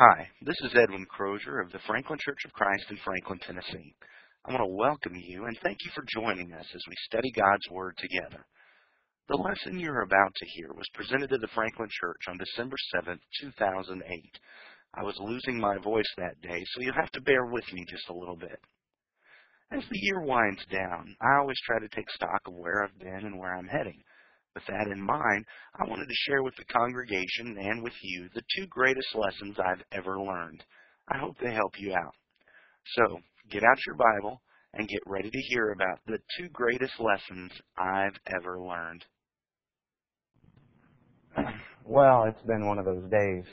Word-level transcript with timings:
Hi, 0.00 0.26
this 0.40 0.56
is 0.64 0.72
Edwin 0.74 1.04
Crozier 1.04 1.60
of 1.60 1.70
the 1.72 1.78
Franklin 1.86 2.18
Church 2.24 2.46
of 2.46 2.54
Christ 2.54 2.86
in 2.88 2.96
Franklin, 3.04 3.38
Tennessee. 3.44 3.94
I 4.46 4.50
want 4.50 4.64
to 4.64 4.74
welcome 4.74 5.12
you 5.14 5.44
and 5.44 5.54
thank 5.62 5.76
you 5.84 5.90
for 5.94 6.02
joining 6.08 6.54
us 6.54 6.64
as 6.74 6.80
we 6.88 6.94
study 7.04 7.30
God's 7.36 7.68
Word 7.70 7.98
together. 7.98 8.46
The 9.28 9.36
lesson 9.36 9.78
you're 9.78 10.00
about 10.00 10.32
to 10.34 10.46
hear 10.56 10.72
was 10.72 10.88
presented 10.94 11.28
to 11.28 11.36
the 11.36 11.52
Franklin 11.54 11.90
Church 12.00 12.22
on 12.30 12.38
December 12.38 12.76
7th, 12.96 13.20
2008. 13.42 14.00
I 14.94 15.04
was 15.04 15.20
losing 15.20 15.60
my 15.60 15.76
voice 15.76 16.08
that 16.16 16.40
day, 16.40 16.64
so 16.72 16.80
you'll 16.80 16.94
have 16.94 17.12
to 17.12 17.20
bear 17.20 17.44
with 17.44 17.70
me 17.70 17.84
just 17.90 18.08
a 18.08 18.16
little 18.16 18.38
bit. 18.38 18.58
As 19.70 19.84
the 19.90 20.00
year 20.00 20.22
winds 20.22 20.64
down, 20.72 21.14
I 21.20 21.40
always 21.40 21.60
try 21.66 21.78
to 21.78 21.94
take 21.94 22.08
stock 22.08 22.40
of 22.46 22.54
where 22.54 22.84
I've 22.84 22.98
been 22.98 23.28
and 23.28 23.38
where 23.38 23.54
I'm 23.54 23.68
heading. 23.68 24.00
With 24.54 24.64
that 24.66 24.88
in 24.92 25.00
mind, 25.00 25.44
I 25.76 25.88
wanted 25.88 26.08
to 26.08 26.22
share 26.26 26.42
with 26.42 26.54
the 26.56 26.64
congregation 26.64 27.56
and 27.58 27.82
with 27.82 27.92
you 28.02 28.28
the 28.34 28.42
two 28.56 28.66
greatest 28.66 29.14
lessons 29.14 29.56
I've 29.58 29.82
ever 29.92 30.20
learned. 30.20 30.64
I 31.08 31.18
hope 31.18 31.36
they 31.38 31.52
help 31.52 31.74
you 31.78 31.94
out. 31.94 32.14
So, 32.96 33.20
get 33.50 33.62
out 33.62 33.78
your 33.86 33.94
Bible 33.94 34.42
and 34.74 34.88
get 34.88 35.00
ready 35.06 35.30
to 35.30 35.40
hear 35.48 35.70
about 35.72 36.00
the 36.06 36.18
two 36.36 36.48
greatest 36.48 36.94
lessons 36.98 37.52
I've 37.78 38.18
ever 38.26 38.60
learned. 38.60 39.04
Well, 41.86 42.24
it's 42.28 42.46
been 42.46 42.68
one 42.68 42.78
of 42.78 42.84
those 42.84 43.10
days 43.10 43.44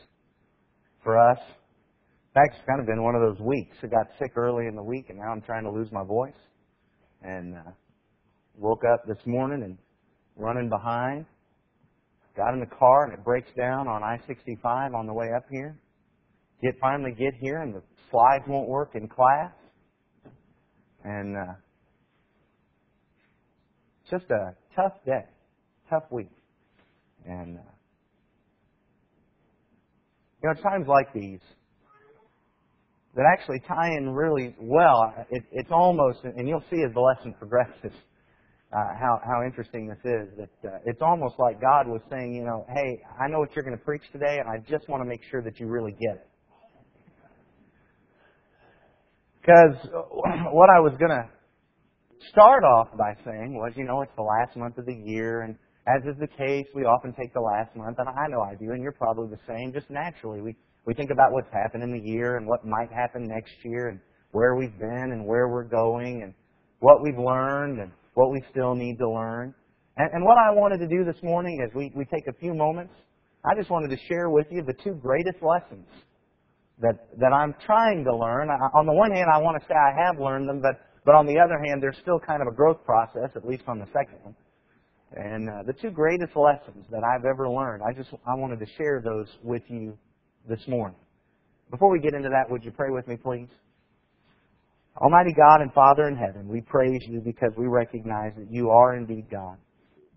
for 1.03 1.17
us. 1.17 1.39
In 1.39 2.33
fact, 2.35 2.55
it's 2.55 2.67
kind 2.67 2.79
of 2.79 2.85
been 2.85 3.01
one 3.01 3.15
of 3.15 3.21
those 3.21 3.39
weeks. 3.39 3.75
I 3.81 3.87
got 3.87 4.05
sick 4.19 4.33
early 4.35 4.67
in 4.67 4.75
the 4.75 4.83
week, 4.83 5.05
and 5.09 5.17
now 5.17 5.31
I'm 5.31 5.41
trying 5.41 5.63
to 5.63 5.71
lose 5.71 5.91
my 5.91 6.03
voice. 6.03 6.37
And 7.23 7.55
uh, 7.55 7.71
woke 8.55 8.83
up 8.93 9.07
this 9.07 9.17
morning 9.25 9.63
and 9.63 9.77
running 10.37 10.69
behind. 10.69 11.25
Got 12.35 12.53
in 12.53 12.59
the 12.59 12.75
car 12.77 13.05
and 13.05 13.13
it 13.13 13.23
breaks 13.23 13.49
down 13.57 13.87
on 13.87 14.03
I-65 14.03 14.93
on 14.93 15.07
the 15.07 15.13
way 15.13 15.27
up 15.35 15.45
here. 15.49 15.77
Get 16.61 16.75
finally 16.79 17.11
get 17.11 17.33
here 17.41 17.61
and 17.61 17.73
the 17.73 17.81
slides 18.11 18.43
won't 18.47 18.69
work 18.69 18.91
in 18.95 19.07
class. 19.07 19.51
And 21.03 21.35
uh, 21.37 21.53
just 24.09 24.25
a 24.29 24.55
tough 24.75 24.93
day, 25.05 25.25
tough 25.89 26.03
week. 26.11 26.29
And 27.25 27.57
uh, 27.57 27.61
you 30.43 30.49
know, 30.49 30.61
times 30.61 30.87
like 30.87 31.13
these 31.13 31.39
that 33.15 33.25
actually 33.33 33.59
tie 33.67 33.95
in 33.97 34.11
really 34.11 34.55
well. 34.59 35.13
It, 35.31 35.43
it's 35.51 35.71
almost, 35.71 36.19
and 36.23 36.47
you'll 36.47 36.63
see 36.69 36.83
as 36.87 36.93
the 36.93 36.99
lesson 36.99 37.33
progresses 37.33 37.97
uh, 38.73 38.93
how 38.99 39.21
how 39.25 39.43
interesting 39.45 39.87
this 39.87 39.99
is. 40.03 40.27
That 40.37 40.69
uh, 40.69 40.77
it's 40.85 41.01
almost 41.01 41.35
like 41.39 41.61
God 41.61 41.87
was 41.87 42.01
saying, 42.09 42.33
you 42.33 42.43
know, 42.43 42.65
hey, 42.73 43.01
I 43.19 43.27
know 43.27 43.39
what 43.39 43.55
you're 43.55 43.63
going 43.63 43.77
to 43.77 43.83
preach 43.83 44.03
today, 44.11 44.39
and 44.39 44.49
I 44.49 44.57
just 44.69 44.89
want 44.89 45.01
to 45.03 45.09
make 45.09 45.21
sure 45.31 45.41
that 45.41 45.59
you 45.59 45.67
really 45.67 45.93
get 45.93 46.15
it. 46.15 46.27
Because 49.41 49.77
what 50.51 50.69
I 50.69 50.79
was 50.79 50.93
going 50.99 51.11
to 51.11 51.29
start 52.31 52.63
off 52.63 52.89
by 52.97 53.13
saying 53.23 53.53
was, 53.53 53.71
you 53.75 53.85
know, 53.85 54.01
it's 54.01 54.11
the 54.17 54.23
last 54.23 54.57
month 54.57 54.77
of 54.77 54.85
the 54.85 54.93
year, 54.93 55.41
and 55.43 55.55
as 55.87 56.03
is 56.03 56.19
the 56.19 56.27
case, 56.27 56.65
we 56.75 56.83
often 56.83 57.13
take 57.13 57.33
the 57.33 57.39
last 57.39 57.73
month, 57.75 57.97
and 57.99 58.09
I 58.09 58.27
know 58.27 58.41
I 58.41 58.55
do, 58.55 58.71
and 58.71 58.83
you're 58.83 58.91
probably 58.91 59.29
the 59.29 59.39
same. 59.47 59.71
Just 59.71 59.89
naturally, 59.89 60.41
we 60.41 60.55
we 60.85 60.93
think 60.93 61.11
about 61.11 61.31
what's 61.31 61.51
happened 61.51 61.83
in 61.83 61.91
the 61.91 61.99
year 61.99 62.37
and 62.37 62.47
what 62.47 62.65
might 62.65 62.91
happen 62.91 63.27
next 63.27 63.53
year, 63.63 63.89
and 63.89 63.99
where 64.31 64.55
we've 64.55 64.77
been 64.77 65.11
and 65.13 65.25
where 65.25 65.47
we're 65.47 65.63
going, 65.63 66.23
and 66.23 66.33
what 66.79 67.01
we've 67.01 67.17
learned, 67.17 67.79
and 67.79 67.91
what 68.17 68.31
we 68.31 68.41
still 68.49 68.73
need 68.73 68.97
to 68.97 69.07
learn. 69.07 69.53
And, 69.95 70.09
and 70.11 70.25
what 70.25 70.39
I 70.39 70.49
wanted 70.49 70.79
to 70.79 70.87
do 70.87 71.05
this 71.05 71.21
morning 71.21 71.61
is 71.63 71.69
we, 71.75 71.91
we 71.95 72.03
take 72.05 72.25
a 72.27 72.33
few 72.33 72.55
moments. 72.55 72.93
I 73.45 73.53
just 73.55 73.69
wanted 73.69 73.95
to 73.95 73.97
share 74.07 74.31
with 74.31 74.47
you 74.49 74.63
the 74.63 74.73
two 74.83 74.95
greatest 74.95 75.37
lessons 75.43 75.85
that, 76.81 76.97
that 77.19 77.31
I'm 77.31 77.53
trying 77.63 78.03
to 78.05 78.15
learn. 78.17 78.49
I, 78.49 78.57
on 78.73 78.87
the 78.87 78.93
one 78.93 79.11
hand, 79.11 79.27
I 79.31 79.37
want 79.37 79.61
to 79.61 79.67
say 79.67 79.75
I 79.75 79.93
have 80.03 80.19
learned 80.19 80.49
them, 80.49 80.61
but, 80.63 80.81
but 81.05 81.13
on 81.13 81.27
the 81.27 81.37
other 81.37 81.61
hand, 81.63 81.77
there's 81.81 81.97
still 82.01 82.19
kind 82.19 82.41
of 82.41 82.47
a 82.51 82.55
growth 82.55 82.83
process, 82.83 83.29
at 83.35 83.45
least 83.45 83.65
on 83.67 83.77
the 83.77 83.85
second 83.93 84.17
one. 84.23 84.35
And 85.13 85.47
uh, 85.47 85.63
the 85.67 85.73
two 85.73 85.91
greatest 85.91 86.35
lessons 86.35 86.87
that 86.89 87.03
I've 87.05 87.23
ever 87.23 87.47
learned, 87.47 87.83
I 87.83 87.93
just 87.93 88.09
I 88.25 88.33
wanted 88.33 88.59
to 88.59 88.67
share 88.77 88.99
those 89.05 89.27
with 89.43 89.61
you 89.67 89.95
this 90.49 90.59
morning. 90.67 90.97
Before 91.69 91.91
we 91.91 91.99
get 91.99 92.15
into 92.15 92.29
that, 92.29 92.49
would 92.49 92.63
you 92.63 92.71
pray 92.71 92.89
with 92.89 93.07
me, 93.07 93.15
please? 93.15 93.47
Almighty 95.01 95.33
God 95.33 95.61
and 95.61 95.71
Father 95.73 96.07
in 96.07 96.15
heaven, 96.15 96.47
we 96.47 96.61
praise 96.61 97.01
you 97.07 97.21
because 97.23 97.51
we 97.55 97.67
recognize 97.67 98.33
that 98.35 98.51
you 98.51 98.71
are 98.71 98.95
indeed 98.95 99.27
God. 99.29 99.57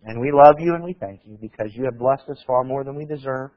And 0.04 0.18
we 0.18 0.32
love 0.32 0.54
you 0.58 0.74
and 0.74 0.82
we 0.82 0.94
thank 0.94 1.20
you 1.24 1.36
because 1.40 1.74
you 1.74 1.84
have 1.84 1.98
blessed 1.98 2.28
us 2.30 2.42
far 2.46 2.64
more 2.64 2.84
than 2.84 2.96
we 2.96 3.04
deserve. 3.04 3.50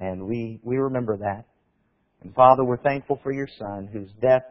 And 0.00 0.26
we, 0.26 0.60
we 0.64 0.76
remember 0.76 1.16
that. 1.18 1.44
And 2.22 2.34
Father, 2.34 2.64
we're 2.64 2.82
thankful 2.82 3.20
for 3.22 3.32
your 3.32 3.46
Son 3.58 3.88
whose 3.92 4.10
death 4.20 4.42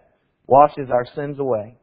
washes 0.47 0.89
our 0.89 1.05
sins 1.15 1.39
away. 1.39 1.75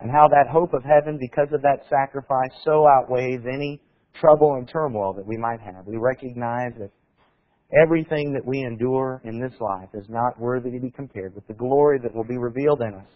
And 0.00 0.10
how 0.10 0.28
that 0.28 0.52
hope 0.52 0.74
of 0.74 0.82
heaven, 0.84 1.18
because 1.18 1.48
of 1.54 1.62
that 1.62 1.84
sacrifice, 1.88 2.50
so 2.64 2.86
outweighs 2.86 3.40
any 3.50 3.80
trouble 4.20 4.56
and 4.56 4.68
turmoil 4.68 5.14
that 5.14 5.26
we 5.26 5.38
might 5.38 5.60
have. 5.60 5.86
We 5.86 5.96
recognize 5.96 6.72
that 6.78 6.90
Everything 7.72 8.32
that 8.32 8.46
we 8.46 8.60
endure 8.60 9.20
in 9.24 9.40
this 9.40 9.58
life 9.60 9.88
is 9.92 10.06
not 10.08 10.38
worthy 10.38 10.70
to 10.70 10.80
be 10.80 10.90
compared 10.90 11.34
with 11.34 11.46
the 11.48 11.54
glory 11.54 11.98
that 12.02 12.14
will 12.14 12.24
be 12.24 12.38
revealed 12.38 12.80
in 12.80 12.94
us 12.94 13.08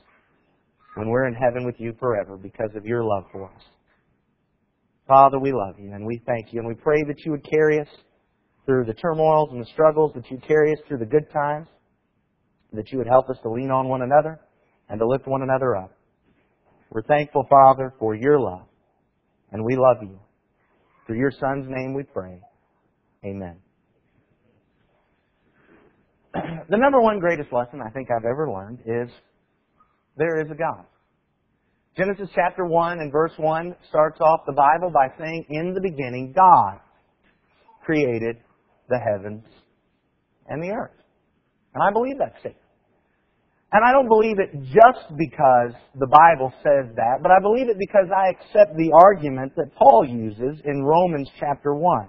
when 0.97 1.09
we're 1.09 1.29
in 1.29 1.35
heaven 1.35 1.65
with 1.65 1.77
you 1.79 1.95
forever 2.01 2.37
because 2.37 2.71
of 2.75 2.85
your 2.85 3.05
love 3.05 3.25
for 3.31 3.45
us. 3.45 3.63
Father, 5.07 5.39
we 5.39 5.53
love 5.53 5.77
you 5.79 5.93
and 5.93 6.05
we 6.05 6.21
thank 6.27 6.53
you 6.53 6.59
and 6.59 6.69
we 6.69 6.75
pray 6.75 7.03
that 7.07 7.25
you 7.25 7.31
would 7.31 7.49
carry 7.49 7.79
us 7.79 7.89
through 8.67 8.85
the 8.85 8.95
turmoils 8.95 9.51
and 9.53 9.61
the 9.61 9.67
struggles, 9.67 10.13
that 10.15 10.29
you'd 10.31 10.47
carry 10.47 10.73
us 10.73 10.79
through 10.87 10.99
the 10.99 11.07
good 11.07 11.31
times, 11.33 11.69
that 12.73 12.91
you 12.91 12.99
would 12.99 13.07
help 13.07 13.29
us 13.31 13.37
to 13.43 13.51
lean 13.51 13.71
on 13.71 13.89
one 13.89 14.03
another 14.03 14.41
and 14.89 14.99
to 14.99 15.07
lift 15.07 15.27
one 15.27 15.43
another 15.43 15.77
up. 15.77 15.93
We're 16.91 17.03
thankful, 17.03 17.47
Father, 17.49 17.95
for 17.99 18.17
your 18.17 18.41
love, 18.41 18.67
and 19.53 19.65
we 19.65 19.77
love 19.77 19.99
you. 20.03 20.19
Through 21.07 21.19
your 21.19 21.31
Son's 21.31 21.67
name 21.69 21.95
we 21.95 22.03
pray. 22.03 22.41
Amen. 23.25 23.57
The 26.71 26.77
number 26.77 27.01
one 27.01 27.19
greatest 27.19 27.53
lesson 27.53 27.81
I 27.85 27.91
think 27.91 28.09
I've 28.11 28.25
ever 28.25 28.49
learned 28.49 28.79
is 28.87 29.11
there 30.17 30.41
is 30.41 30.51
a 30.51 30.55
God. 30.55 30.87
Genesis 31.97 32.29
chapter 32.33 32.65
1 32.65 33.01
and 33.01 33.11
verse 33.11 33.33
1 33.37 33.75
starts 33.89 34.21
off 34.21 34.41
the 34.47 34.53
Bible 34.53 34.91
by 34.95 35.09
saying, 35.19 35.45
In 35.51 35.75
the 35.75 35.81
beginning, 35.81 36.33
God 36.35 36.79
created 37.85 38.37
the 38.89 38.99
heavens 38.99 39.45
and 40.47 40.63
the 40.63 40.71
earth. 40.71 40.95
And 41.75 41.83
I 41.83 41.93
believe 41.93 42.19
that 42.19 42.35
statement. 42.39 42.57
And 43.73 43.85
I 43.85 43.93
don't 43.93 44.09
believe 44.09 44.39
it 44.39 44.53
just 44.67 45.11
because 45.17 45.75
the 45.99 46.07
Bible 46.07 46.53
says 46.63 46.95
that, 46.97 47.19
but 47.23 47.31
I 47.31 47.41
believe 47.41 47.69
it 47.69 47.79
because 47.79 48.07
I 48.15 48.31
accept 48.31 48.77
the 48.77 48.93
argument 48.95 49.55
that 49.57 49.75
Paul 49.77 50.07
uses 50.07 50.61
in 50.65 50.83
Romans 50.85 51.29
chapter 51.39 51.75
1. 51.75 52.09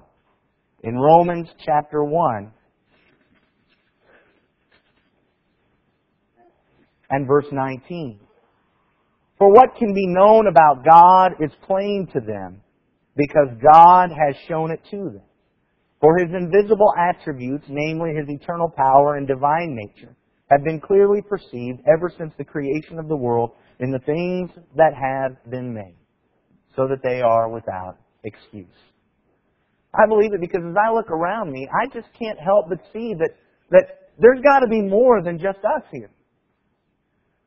In 0.83 0.95
Romans 0.95 1.47
chapter 1.63 2.03
1, 2.03 2.51
and 7.11 7.27
verse 7.27 7.45
19. 7.51 8.19
For 9.37 9.51
what 9.51 9.75
can 9.77 9.93
be 9.93 10.07
known 10.07 10.47
about 10.47 10.85
God 10.89 11.33
is 11.39 11.51
plain 11.67 12.07
to 12.13 12.19
them, 12.19 12.61
because 13.15 13.49
God 13.73 14.09
has 14.09 14.35
shown 14.47 14.71
it 14.71 14.81
to 14.91 14.97
them. 14.97 15.21
For 15.99 16.17
his 16.17 16.29
invisible 16.33 16.91
attributes, 16.97 17.65
namely 17.67 18.11
his 18.15 18.27
eternal 18.27 18.69
power 18.69 19.17
and 19.17 19.27
divine 19.27 19.75
nature, 19.75 20.15
have 20.49 20.63
been 20.63 20.79
clearly 20.79 21.21
perceived 21.21 21.79
ever 21.87 22.11
since 22.17 22.33
the 22.37 22.43
creation 22.43 22.97
of 22.97 23.07
the 23.07 23.15
world 23.15 23.51
in 23.79 23.91
the 23.91 23.99
things 23.99 24.49
that 24.75 24.93
have 24.93 25.37
been 25.49 25.73
made, 25.73 25.97
so 26.75 26.87
that 26.87 27.03
they 27.03 27.21
are 27.21 27.49
without 27.49 27.97
excuse. 28.23 28.67
I 29.93 30.07
believe 30.07 30.33
it 30.33 30.41
because 30.41 30.61
as 30.67 30.75
I 30.75 30.93
look 30.93 31.09
around 31.09 31.51
me, 31.51 31.67
I 31.67 31.85
just 31.87 32.07
can't 32.17 32.39
help 32.39 32.69
but 32.69 32.79
see 32.93 33.13
that, 33.19 33.31
that 33.71 34.11
there's 34.19 34.41
got 34.41 34.59
to 34.59 34.67
be 34.67 34.81
more 34.81 35.21
than 35.21 35.37
just 35.37 35.59
us 35.59 35.83
here. 35.91 36.11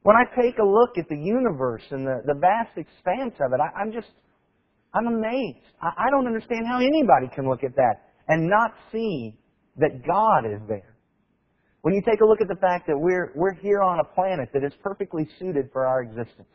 When 0.04 0.16
I 0.16 0.24
take 0.36 0.58
a 0.58 0.64
look 0.64 0.98
at 0.98 1.08
the 1.08 1.16
universe 1.16 1.82
and 1.90 2.06
the, 2.06 2.20
the 2.26 2.38
vast 2.38 2.76
expanse 2.76 3.34
of 3.40 3.52
it, 3.52 3.60
I, 3.60 3.80
I'm 3.80 3.90
just, 3.90 4.12
I'm 4.92 5.06
amazed. 5.06 5.64
I, 5.80 5.88
I 5.96 6.10
don't 6.10 6.26
understand 6.26 6.66
how 6.68 6.76
anybody 6.76 7.28
can 7.34 7.48
look 7.48 7.64
at 7.64 7.74
that 7.76 8.12
and 8.28 8.48
not 8.48 8.72
see 8.92 9.34
that 9.78 10.06
God 10.06 10.44
is 10.44 10.60
there. 10.68 10.94
When 11.80 11.94
you 11.94 12.02
take 12.02 12.20
a 12.20 12.26
look 12.26 12.42
at 12.42 12.48
the 12.48 12.60
fact 12.60 12.86
that 12.86 12.98
we're, 12.98 13.32
we're 13.34 13.54
here 13.54 13.80
on 13.80 13.98
a 14.00 14.04
planet 14.04 14.50
that 14.52 14.62
is 14.62 14.72
perfectly 14.82 15.26
suited 15.38 15.70
for 15.72 15.86
our 15.86 16.02
existence. 16.02 16.52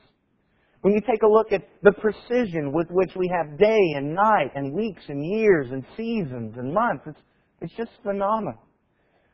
When 0.82 0.94
you 0.94 1.02
take 1.02 1.24
a 1.24 1.28
look 1.28 1.52
at 1.52 1.68
the 1.82 1.92
precision 1.92 2.72
with 2.72 2.88
which 2.92 3.12
we 3.16 3.30
have 3.36 3.58
day 3.58 3.82
and 3.96 4.14
night 4.14 4.52
and 4.54 4.74
weeks 4.74 5.02
and 5.08 5.26
years 5.26 5.68
and 5.72 5.84
seasons 5.98 6.54
and 6.58 6.72
months, 6.72 7.04
it's, 7.08 7.20
it's 7.62 7.74
just 7.76 7.92
phenomenal. 8.04 8.62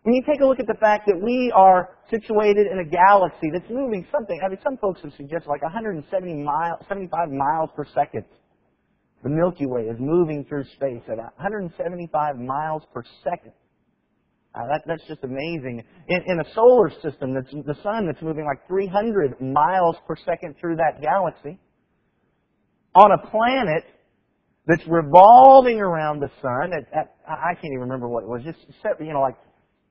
When 0.06 0.14
you 0.14 0.22
take 0.22 0.40
a 0.40 0.46
look 0.46 0.60
at 0.60 0.68
the 0.68 0.78
fact 0.80 1.08
that 1.08 1.20
we 1.20 1.52
are 1.56 1.98
situated 2.12 2.68
in 2.72 2.78
a 2.78 2.86
galaxy 2.86 3.50
that's 3.52 3.68
moving 3.72 4.06
something, 4.12 4.40
I 4.46 4.50
mean, 4.50 4.60
some 4.64 4.78
folks 4.78 5.02
have 5.02 5.12
suggested 5.18 5.50
like 5.50 5.64
170 5.64 6.06
miles, 6.44 6.78
75 6.88 7.32
miles 7.32 7.72
per 7.76 7.86
second. 7.90 8.24
The 9.24 9.30
Milky 9.30 9.66
Way 9.66 9.90
is 9.90 9.98
moving 10.00 10.46
through 10.48 10.66
space 10.76 11.02
at 11.10 11.18
175 11.18 12.38
miles 12.38 12.84
per 12.94 13.02
second. 13.24 13.54
Uh, 14.54 14.68
that, 14.70 14.84
that's 14.86 15.02
just 15.08 15.24
amazing. 15.24 15.82
In, 16.08 16.22
in 16.28 16.40
a 16.40 16.54
solar 16.54 16.92
system, 17.02 17.34
that's 17.34 17.50
the 17.50 17.76
sun 17.82 18.06
that's 18.06 18.22
moving 18.22 18.46
like 18.46 18.62
300 18.68 19.42
miles 19.42 19.96
per 20.08 20.16
second 20.24 20.54
through 20.62 20.76
that 20.76 21.02
galaxy, 21.02 21.58
on 22.94 23.10
a 23.12 23.28
planet 23.32 23.86
that's 24.68 24.86
revolving 24.88 25.82
around 25.82 26.20
the 26.20 26.30
sun 26.44 26.74
at, 26.78 26.86
at 26.94 27.16
I 27.28 27.56
can't 27.56 27.74
even 27.74 27.90
remember 27.90 28.08
what 28.08 28.22
it 28.22 28.30
was, 28.30 28.44
just 28.46 28.60
you 29.00 29.12
know 29.12 29.22
like 29.22 29.36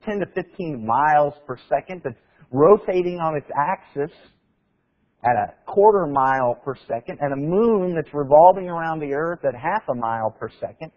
10 0.05 0.19
to 0.19 0.25
15 0.33 0.85
miles 0.85 1.33
per 1.45 1.57
second 1.69 2.01
that's 2.03 2.19
rotating 2.51 3.19
on 3.19 3.35
its 3.35 3.47
axis 3.57 4.15
at 5.23 5.35
a 5.35 5.53
quarter 5.65 6.05
mile 6.05 6.55
per 6.63 6.75
second, 6.87 7.17
and 7.19 7.33
a 7.33 7.35
moon 7.35 7.95
that's 7.95 8.13
revolving 8.13 8.69
around 8.69 8.99
the 8.99 9.11
earth 9.11 9.39
at 9.43 9.55
half 9.55 9.81
a 9.89 9.95
mile 9.95 10.29
per 10.29 10.49
second. 10.59 10.91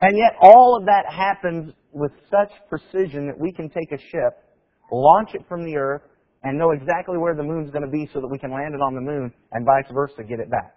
And 0.00 0.16
yet 0.16 0.32
all 0.40 0.76
of 0.78 0.86
that 0.86 1.04
happens 1.10 1.72
with 1.92 2.12
such 2.30 2.50
precision 2.68 3.26
that 3.26 3.38
we 3.38 3.52
can 3.52 3.68
take 3.68 3.92
a 3.92 3.98
ship, 4.10 4.42
launch 4.90 5.30
it 5.34 5.42
from 5.48 5.64
the 5.64 5.76
earth, 5.76 6.02
and 6.42 6.58
know 6.58 6.72
exactly 6.72 7.16
where 7.18 7.34
the 7.34 7.42
moon's 7.42 7.70
going 7.70 7.84
to 7.84 7.90
be 7.90 8.08
so 8.12 8.20
that 8.20 8.28
we 8.28 8.38
can 8.38 8.52
land 8.52 8.74
it 8.74 8.80
on 8.80 8.94
the 8.94 9.00
moon 9.00 9.32
and 9.52 9.64
vice 9.64 9.90
versa 9.92 10.22
get 10.22 10.40
it 10.40 10.50
back. 10.50 10.76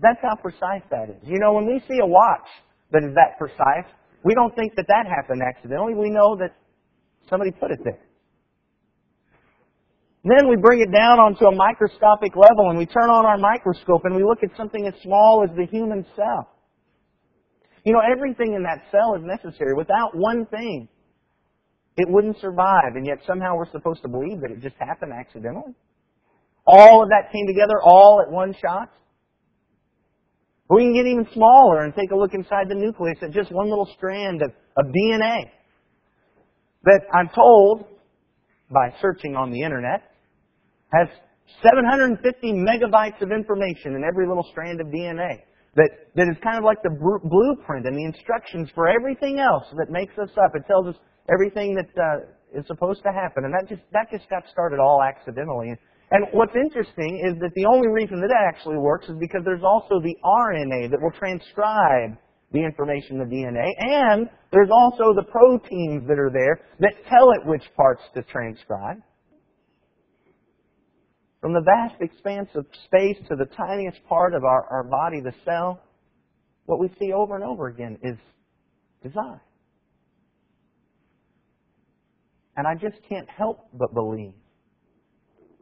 That's 0.00 0.18
how 0.22 0.34
precise 0.34 0.82
that 0.90 1.08
is. 1.10 1.22
You 1.22 1.38
know, 1.38 1.52
when 1.52 1.66
we 1.66 1.80
see 1.88 1.98
a 2.02 2.06
watch 2.06 2.46
that 2.90 3.04
is 3.04 3.14
that 3.14 3.38
precise, 3.38 3.86
we 4.24 4.34
don't 4.34 4.54
think 4.56 4.74
that 4.76 4.86
that 4.88 5.06
happened 5.06 5.42
accidentally. 5.42 5.94
We 5.94 6.10
know 6.10 6.36
that 6.36 6.56
somebody 7.28 7.52
put 7.52 7.70
it 7.70 7.78
there. 7.84 8.00
Then 10.24 10.48
we 10.48 10.56
bring 10.56 10.80
it 10.80 10.90
down 10.90 11.20
onto 11.20 11.44
a 11.44 11.54
microscopic 11.54 12.32
level 12.34 12.70
and 12.70 12.78
we 12.78 12.86
turn 12.86 13.10
on 13.10 13.26
our 13.26 13.36
microscope 13.36 14.02
and 14.04 14.16
we 14.16 14.24
look 14.24 14.38
at 14.42 14.56
something 14.56 14.86
as 14.86 14.94
small 15.02 15.44
as 15.44 15.54
the 15.54 15.66
human 15.70 16.06
cell. 16.16 16.48
You 17.84 17.92
know, 17.92 18.00
everything 18.00 18.54
in 18.54 18.62
that 18.62 18.80
cell 18.90 19.14
is 19.14 19.22
necessary. 19.22 19.74
Without 19.74 20.16
one 20.16 20.46
thing, 20.46 20.88
it 21.98 22.08
wouldn't 22.08 22.40
survive, 22.40 22.96
and 22.96 23.06
yet 23.06 23.18
somehow 23.26 23.54
we're 23.56 23.70
supposed 23.70 24.00
to 24.02 24.08
believe 24.08 24.40
that 24.40 24.50
it 24.50 24.62
just 24.62 24.74
happened 24.80 25.12
accidentally. 25.12 25.74
All 26.66 27.02
of 27.02 27.10
that 27.10 27.30
came 27.30 27.46
together 27.46 27.78
all 27.84 28.22
at 28.26 28.32
one 28.32 28.54
shot. 28.60 28.88
We 30.74 30.82
can 30.82 30.94
get 30.94 31.06
even 31.06 31.26
smaller 31.32 31.84
and 31.84 31.94
take 31.94 32.10
a 32.10 32.16
look 32.16 32.34
inside 32.34 32.68
the 32.68 32.74
nucleus 32.74 33.18
at 33.22 33.30
just 33.30 33.52
one 33.52 33.68
little 33.68 33.88
strand 33.96 34.42
of, 34.42 34.50
of 34.76 34.86
DNA 34.90 35.46
that 36.82 37.02
I'm 37.14 37.30
told 37.32 37.84
by 38.70 38.90
searching 39.00 39.36
on 39.36 39.52
the 39.52 39.62
internet 39.62 40.02
has 40.92 41.06
750 41.62 42.18
megabytes 42.54 43.22
of 43.22 43.30
information 43.30 43.94
in 43.94 44.02
every 44.02 44.26
little 44.26 44.44
strand 44.50 44.80
of 44.80 44.88
DNA 44.88 45.46
that, 45.76 45.90
that 46.16 46.26
is 46.26 46.36
kind 46.42 46.58
of 46.58 46.64
like 46.64 46.82
the 46.82 46.90
blueprint 46.90 47.86
and 47.86 47.96
the 47.96 48.04
instructions 48.04 48.68
for 48.74 48.88
everything 48.88 49.38
else 49.38 49.64
that 49.78 49.90
makes 49.90 50.18
us 50.18 50.30
up. 50.42 50.56
It 50.56 50.66
tells 50.66 50.88
us 50.88 50.96
everything 51.32 51.76
that 51.76 51.90
uh, 51.94 52.58
is 52.58 52.66
supposed 52.66 53.02
to 53.04 53.12
happen, 53.12 53.44
and 53.44 53.54
that 53.54 53.68
just 53.68 53.82
that 53.92 54.10
just 54.10 54.28
got 54.28 54.42
started 54.50 54.80
all 54.80 55.02
accidentally. 55.02 55.74
And 56.14 56.26
what's 56.30 56.54
interesting 56.54 57.26
is 57.26 57.40
that 57.40 57.50
the 57.56 57.66
only 57.66 57.88
reason 57.88 58.20
that 58.20 58.30
it 58.30 58.46
actually 58.46 58.78
works 58.78 59.08
is 59.08 59.16
because 59.18 59.40
there's 59.44 59.64
also 59.64 59.98
the 59.98 60.14
RNA 60.24 60.92
that 60.92 61.02
will 61.02 61.10
transcribe 61.18 62.16
the 62.52 62.64
information 62.64 63.20
of 63.20 63.26
DNA, 63.26 63.66
and 63.78 64.30
there's 64.52 64.70
also 64.70 65.12
the 65.12 65.24
proteins 65.24 66.06
that 66.06 66.20
are 66.20 66.30
there 66.32 66.60
that 66.78 66.92
tell 67.10 67.32
it 67.32 67.44
which 67.44 67.64
parts 67.76 68.00
to 68.14 68.22
transcribe. 68.22 68.98
From 71.40 71.52
the 71.52 71.62
vast 71.62 72.00
expanse 72.00 72.48
of 72.54 72.64
space 72.84 73.18
to 73.28 73.34
the 73.34 73.46
tiniest 73.46 73.98
part 74.08 74.34
of 74.34 74.44
our, 74.44 74.68
our 74.70 74.84
body, 74.84 75.20
the 75.20 75.34
cell, 75.44 75.82
what 76.66 76.78
we 76.78 76.90
see 77.00 77.12
over 77.12 77.34
and 77.34 77.42
over 77.42 77.66
again 77.66 77.98
is 78.04 78.16
design. 79.02 79.40
And 82.56 82.68
I 82.68 82.74
just 82.74 83.02
can't 83.08 83.28
help 83.28 83.66
but 83.72 83.92
believe 83.92 84.34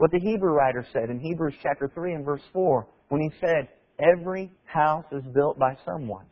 what 0.03 0.11
the 0.11 0.19
Hebrew 0.19 0.51
writer 0.51 0.85
said 0.93 1.11
in 1.11 1.21
Hebrews 1.21 1.55
chapter 1.63 1.89
3 1.95 2.15
and 2.15 2.25
verse 2.25 2.43
4 2.53 2.89
when 3.11 3.21
he 3.21 3.31
said, 3.39 3.69
Every 4.01 4.51
house 4.65 5.05
is 5.13 5.23
built 5.33 5.61
by 5.61 5.77
someone, 5.87 6.27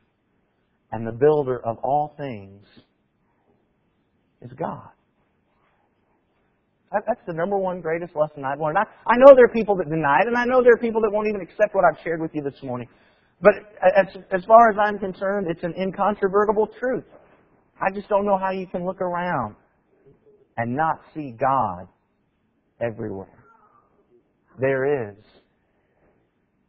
and 0.90 1.06
the 1.06 1.12
builder 1.12 1.64
of 1.64 1.76
all 1.84 2.12
things 2.16 2.66
is 4.42 4.50
God. 4.58 4.88
That's 6.90 7.20
the 7.28 7.32
number 7.32 7.58
one 7.58 7.80
greatest 7.80 8.16
lesson 8.16 8.44
I've 8.44 8.58
learned. 8.58 8.76
I, 8.76 8.82
I 9.06 9.16
know 9.18 9.36
there 9.36 9.44
are 9.44 9.54
people 9.54 9.76
that 9.76 9.88
deny 9.88 10.18
it, 10.22 10.26
and 10.26 10.36
I 10.36 10.46
know 10.46 10.64
there 10.64 10.72
are 10.72 10.82
people 10.82 11.00
that 11.02 11.12
won't 11.12 11.28
even 11.28 11.40
accept 11.40 11.72
what 11.72 11.84
I've 11.84 12.02
shared 12.02 12.20
with 12.20 12.32
you 12.34 12.42
this 12.42 12.60
morning. 12.64 12.88
But 13.40 13.54
as, 13.96 14.06
as 14.32 14.44
far 14.46 14.72
as 14.72 14.78
I'm 14.82 14.98
concerned, 14.98 15.46
it's 15.48 15.62
an 15.62 15.74
incontrovertible 15.80 16.70
truth. 16.80 17.04
I 17.80 17.94
just 17.94 18.08
don't 18.08 18.26
know 18.26 18.36
how 18.36 18.50
you 18.50 18.66
can 18.66 18.84
look 18.84 19.00
around 19.00 19.54
and 20.56 20.74
not 20.74 20.96
see 21.14 21.30
God 21.38 21.86
everywhere. 22.80 23.39
There 24.58 25.10
is 25.10 25.16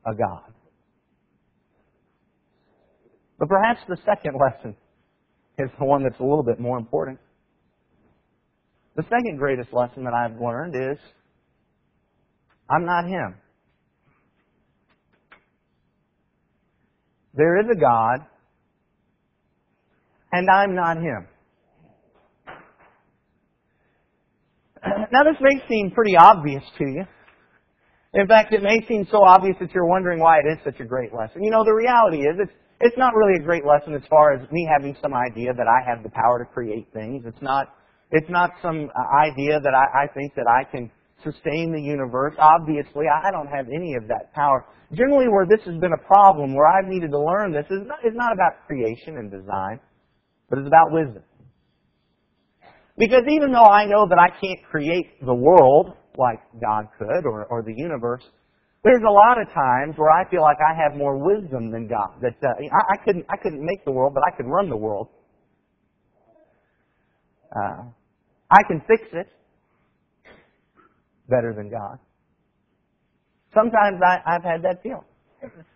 a 0.05 0.13
God. 0.13 0.53
But 3.39 3.49
perhaps 3.49 3.79
the 3.87 3.97
second 4.05 4.35
lesson 4.39 4.75
is 5.57 5.69
the 5.79 5.85
one 5.85 6.03
that's 6.03 6.19
a 6.19 6.23
little 6.23 6.43
bit 6.43 6.59
more 6.59 6.77
important. 6.77 7.19
The 8.95 9.03
second 9.03 9.37
greatest 9.37 9.73
lesson 9.73 10.03
that 10.03 10.13
I've 10.13 10.39
learned 10.39 10.75
is 10.75 10.97
I'm 12.69 12.85
not 12.85 13.05
Him. 13.05 13.35
There 17.33 17.59
is 17.61 17.65
a 17.71 17.79
God, 17.79 18.25
and 20.31 20.49
I'm 20.49 20.75
not 20.75 20.97
Him. 20.97 21.27
Now, 25.11 25.23
this 25.23 25.39
may 25.41 25.61
seem 25.69 25.91
pretty 25.91 26.15
obvious 26.17 26.63
to 26.77 26.85
you. 26.85 27.03
In 28.13 28.27
fact, 28.27 28.53
it 28.53 28.61
may 28.61 28.85
seem 28.87 29.07
so 29.09 29.23
obvious 29.23 29.55
that 29.61 29.71
you're 29.73 29.87
wondering 29.87 30.19
why 30.19 30.39
it 30.39 30.47
is 30.51 30.57
such 30.65 30.79
a 30.81 30.85
great 30.85 31.13
lesson. 31.13 31.43
You 31.43 31.51
know, 31.51 31.63
the 31.63 31.73
reality 31.73 32.27
is 32.27 32.35
it's, 32.39 32.51
it's 32.81 32.97
not 32.97 33.15
really 33.15 33.39
a 33.39 33.43
great 33.43 33.63
lesson 33.65 33.93
as 33.95 34.01
far 34.09 34.33
as 34.33 34.41
me 34.51 34.67
having 34.69 34.97
some 35.01 35.13
idea 35.13 35.53
that 35.53 35.67
I 35.67 35.79
have 35.87 36.03
the 36.03 36.09
power 36.09 36.39
to 36.39 36.45
create 36.45 36.87
things. 36.93 37.23
It's 37.25 37.41
not 37.41 37.67
it's 38.11 38.29
not 38.29 38.51
some 38.61 38.91
uh, 38.91 39.23
idea 39.23 39.59
that 39.61 39.73
I, 39.73 40.03
I 40.03 40.07
think 40.13 40.35
that 40.35 40.45
I 40.45 40.69
can 40.69 40.91
sustain 41.23 41.71
the 41.71 41.79
universe. 41.79 42.33
Obviously, 42.37 43.05
I 43.07 43.31
don't 43.31 43.47
have 43.47 43.67
any 43.73 43.95
of 43.95 44.07
that 44.09 44.33
power. 44.33 44.65
Generally, 44.91 45.29
where 45.29 45.45
this 45.45 45.63
has 45.65 45.79
been 45.79 45.93
a 45.93 46.05
problem, 46.05 46.53
where 46.53 46.67
I've 46.67 46.89
needed 46.89 47.11
to 47.11 47.19
learn 47.19 47.53
this, 47.53 47.65
is 47.71 47.87
not, 47.87 47.99
is 48.03 48.13
not 48.13 48.33
about 48.33 48.67
creation 48.67 49.15
and 49.15 49.31
design, 49.31 49.79
but 50.49 50.59
it's 50.59 50.67
about 50.67 50.91
wisdom. 50.91 51.23
Because 52.97 53.23
even 53.29 53.53
though 53.53 53.63
I 53.63 53.85
know 53.85 54.05
that 54.09 54.19
I 54.19 54.27
can't 54.27 54.59
create 54.69 55.23
the 55.25 55.33
world 55.33 55.95
like 56.17 56.39
God 56.61 56.87
could 56.97 57.25
or, 57.25 57.45
or 57.45 57.63
the 57.63 57.73
universe, 57.75 58.23
there's 58.83 59.03
a 59.07 59.11
lot 59.11 59.39
of 59.39 59.47
times 59.53 59.95
where 59.97 60.09
I 60.09 60.29
feel 60.29 60.41
like 60.41 60.57
I 60.59 60.73
have 60.73 60.97
more 60.97 61.17
wisdom 61.17 61.71
than 61.71 61.87
God. 61.87 62.19
That 62.21 62.35
uh, 62.43 62.53
I, 62.59 62.93
I 62.93 63.05
couldn't 63.05 63.25
I 63.29 63.37
couldn't 63.37 63.63
make 63.63 63.85
the 63.85 63.91
world, 63.91 64.13
but 64.13 64.23
I 64.25 64.35
could 64.35 64.47
run 64.47 64.69
the 64.69 64.77
world. 64.77 65.09
Uh, 67.55 67.83
I 68.49 68.63
can 68.67 68.81
fix 68.87 69.03
it 69.13 69.27
better 71.29 71.53
than 71.55 71.69
God. 71.69 71.99
Sometimes 73.53 73.99
I, 74.03 74.19
I've 74.25 74.43
had 74.43 74.63
that 74.63 74.81
feeling. 74.81 75.05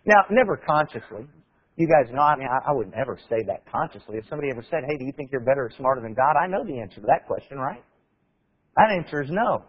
Now, 0.04 0.24
never 0.30 0.56
consciously. 0.56 1.26
You 1.76 1.86
guys 1.88 2.12
know, 2.12 2.22
I 2.22 2.36
mean, 2.36 2.48
I, 2.48 2.70
I 2.70 2.72
would 2.72 2.90
never 2.90 3.18
say 3.28 3.42
that 3.46 3.70
consciously. 3.70 4.16
If 4.16 4.24
somebody 4.30 4.50
ever 4.50 4.64
said, 4.70 4.84
hey, 4.88 4.96
do 4.96 5.04
you 5.04 5.12
think 5.16 5.30
you're 5.30 5.44
better 5.44 5.66
or 5.66 5.72
smarter 5.76 6.00
than 6.00 6.14
God? 6.14 6.34
I 6.40 6.46
know 6.46 6.64
the 6.64 6.80
answer 6.80 6.96
to 7.00 7.06
that 7.08 7.26
question, 7.26 7.58
right? 7.58 7.84
That 8.76 8.90
answer 8.90 9.22
is 9.22 9.30
no. 9.30 9.64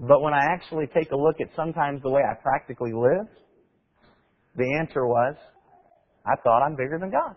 But 0.00 0.22
when 0.22 0.32
I 0.32 0.46
actually 0.54 0.86
take 0.86 1.12
a 1.12 1.16
look 1.16 1.42
at 1.42 1.48
sometimes 1.54 2.00
the 2.02 2.08
way 2.08 2.22
I 2.22 2.34
practically 2.34 2.92
live, 2.94 3.26
the 4.56 4.78
answer 4.78 5.06
was, 5.06 5.36
I 6.24 6.36
thought 6.42 6.62
I'm 6.64 6.74
bigger 6.74 6.98
than 6.98 7.10
God. 7.10 7.36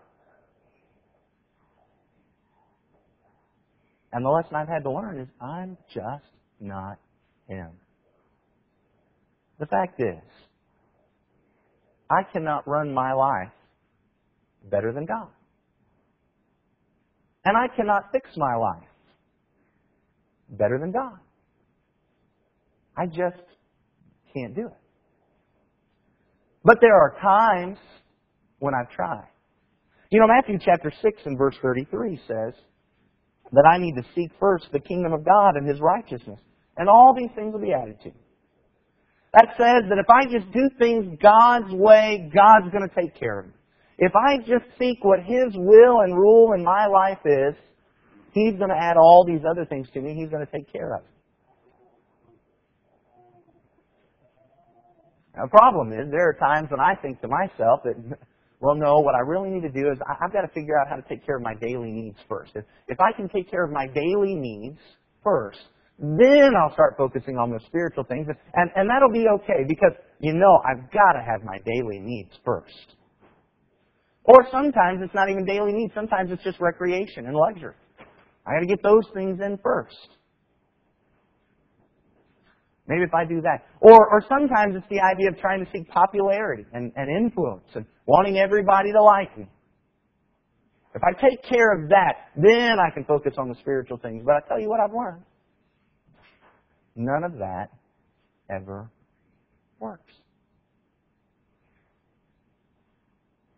And 4.12 4.24
the 4.24 4.30
lesson 4.30 4.54
I've 4.54 4.68
had 4.68 4.82
to 4.84 4.90
learn 4.90 5.20
is 5.20 5.28
I'm 5.42 5.76
just 5.92 6.24
not 6.58 6.98
Him. 7.48 7.68
The 9.58 9.66
fact 9.66 10.00
is, 10.00 10.22
I 12.08 12.22
cannot 12.32 12.66
run 12.66 12.94
my 12.94 13.12
life 13.12 13.52
better 14.70 14.92
than 14.92 15.04
God. 15.04 15.28
And 17.44 17.56
I 17.58 17.66
cannot 17.76 18.04
fix 18.10 18.30
my 18.36 18.54
life 18.54 18.88
better 20.48 20.78
than 20.78 20.92
God. 20.92 21.18
I 22.96 23.06
just 23.06 23.42
can't 24.34 24.54
do 24.54 24.66
it. 24.66 24.80
But 26.64 26.78
there 26.80 26.94
are 26.94 27.16
times 27.20 27.78
when 28.58 28.74
I've 28.74 28.90
tried. 28.90 29.28
You 30.10 30.20
know, 30.20 30.26
Matthew 30.28 30.58
chapter 30.64 30.92
6 31.02 31.22
and 31.26 31.36
verse 31.36 31.56
33 31.60 32.20
says, 32.26 32.54
that 33.54 33.66
I 33.70 33.78
need 33.78 33.94
to 33.94 34.02
seek 34.14 34.30
first 34.40 34.66
the 34.72 34.80
kingdom 34.80 35.12
of 35.12 35.24
God 35.24 35.56
and 35.56 35.68
His 35.68 35.80
righteousness. 35.80 36.40
And 36.76 36.88
all 36.88 37.14
these 37.16 37.30
things 37.34 37.52
will 37.52 37.60
be 37.60 37.72
added 37.72 38.00
to 38.02 38.08
me. 38.08 38.20
That 39.32 39.48
says 39.56 39.88
that 39.88 39.98
if 39.98 40.08
I 40.08 40.24
just 40.30 40.52
do 40.52 40.68
things 40.78 41.18
God's 41.20 41.72
way, 41.72 42.30
God's 42.34 42.70
going 42.72 42.88
to 42.88 42.94
take 42.94 43.18
care 43.18 43.40
of 43.40 43.46
me. 43.46 43.52
If 43.98 44.12
I 44.14 44.38
just 44.38 44.64
seek 44.78 45.02
what 45.02 45.20
His 45.20 45.54
will 45.54 46.00
and 46.00 46.16
rule 46.16 46.52
in 46.52 46.64
my 46.64 46.86
life 46.86 47.18
is, 47.24 47.54
He's 48.32 48.54
going 48.54 48.70
to 48.70 48.76
add 48.76 48.96
all 48.96 49.24
these 49.24 49.42
other 49.48 49.64
things 49.64 49.88
to 49.94 50.00
me. 50.00 50.14
He's 50.14 50.30
going 50.30 50.44
to 50.44 50.52
take 50.52 50.72
care 50.72 50.96
of. 50.96 51.02
Now, 55.36 55.44
the 55.44 55.50
problem 55.50 55.92
is, 55.92 56.10
there 56.10 56.28
are 56.28 56.34
times 56.34 56.70
when 56.70 56.80
I 56.80 56.94
think 57.02 57.20
to 57.20 57.28
myself 57.28 57.80
that, 57.84 57.96
well, 58.60 58.74
no, 58.74 59.00
what 59.00 59.14
I 59.14 59.20
really 59.20 59.50
need 59.50 59.62
to 59.62 59.72
do 59.72 59.90
is 59.90 59.98
I've 60.06 60.32
got 60.32 60.42
to 60.42 60.52
figure 60.54 60.78
out 60.78 60.88
how 60.88 60.96
to 60.96 61.02
take 61.08 61.24
care 61.26 61.36
of 61.36 61.42
my 61.42 61.54
daily 61.54 61.90
needs 61.90 62.18
first. 62.28 62.52
If, 62.54 62.64
if 62.88 62.98
I 63.00 63.12
can 63.16 63.28
take 63.28 63.50
care 63.50 63.64
of 63.64 63.72
my 63.72 63.86
daily 63.86 64.34
needs 64.34 64.78
first, 65.22 65.58
then 65.98 66.52
I'll 66.58 66.72
start 66.72 66.94
focusing 66.96 67.36
on 67.36 67.50
the 67.50 67.60
spiritual 67.66 68.04
things, 68.04 68.26
and, 68.28 68.70
and 68.74 68.88
that'll 68.90 69.12
be 69.12 69.26
okay 69.42 69.62
because 69.68 69.92
you 70.18 70.34
know 70.34 70.60
I've 70.66 70.90
got 70.90 71.12
to 71.12 71.22
have 71.22 71.44
my 71.44 71.58
daily 71.64 72.00
needs 72.00 72.30
first. 72.44 72.96
Or 74.24 74.46
sometimes 74.50 75.00
it's 75.02 75.14
not 75.14 75.28
even 75.28 75.44
daily 75.44 75.72
needs. 75.72 75.92
Sometimes 75.94 76.30
it's 76.32 76.42
just 76.42 76.58
recreation 76.58 77.26
and 77.26 77.36
luxury. 77.36 77.74
I 78.46 78.54
got 78.54 78.60
to 78.60 78.66
get 78.66 78.82
those 78.82 79.04
things 79.14 79.38
in 79.44 79.58
first. 79.62 80.18
Maybe 82.86 83.02
if 83.02 83.14
I 83.14 83.24
do 83.24 83.40
that. 83.40 83.64
Or, 83.80 83.96
or 84.10 84.22
sometimes 84.28 84.74
it's 84.76 84.86
the 84.90 85.00
idea 85.00 85.30
of 85.30 85.38
trying 85.38 85.64
to 85.64 85.70
seek 85.72 85.88
popularity 85.88 86.66
and, 86.72 86.92
and 86.96 87.08
influence 87.08 87.64
and 87.74 87.86
wanting 88.06 88.38
everybody 88.38 88.92
to 88.92 89.02
like 89.02 89.36
me. 89.38 89.46
If 90.94 91.02
I 91.02 91.12
take 91.20 91.42
care 91.42 91.72
of 91.72 91.88
that, 91.88 92.30
then 92.36 92.76
I 92.78 92.90
can 92.94 93.04
focus 93.04 93.34
on 93.38 93.48
the 93.48 93.56
spiritual 93.56 93.96
things. 93.96 94.22
But 94.24 94.34
I 94.36 94.40
tell 94.46 94.60
you 94.60 94.68
what 94.68 94.80
I've 94.80 94.94
learned. 94.94 95.22
None 96.94 97.24
of 97.24 97.38
that 97.38 97.70
ever 98.50 98.88
works. 99.80 100.12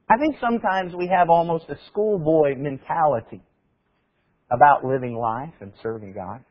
I 0.08 0.16
think 0.18 0.36
sometimes 0.40 0.94
we 0.94 1.08
have 1.08 1.28
almost 1.28 1.64
a 1.68 1.76
schoolboy 1.88 2.56
mentality 2.56 3.42
about 4.50 4.84
living 4.84 5.16
life 5.16 5.52
and 5.60 5.72
serving 5.82 6.14
God. 6.14 6.44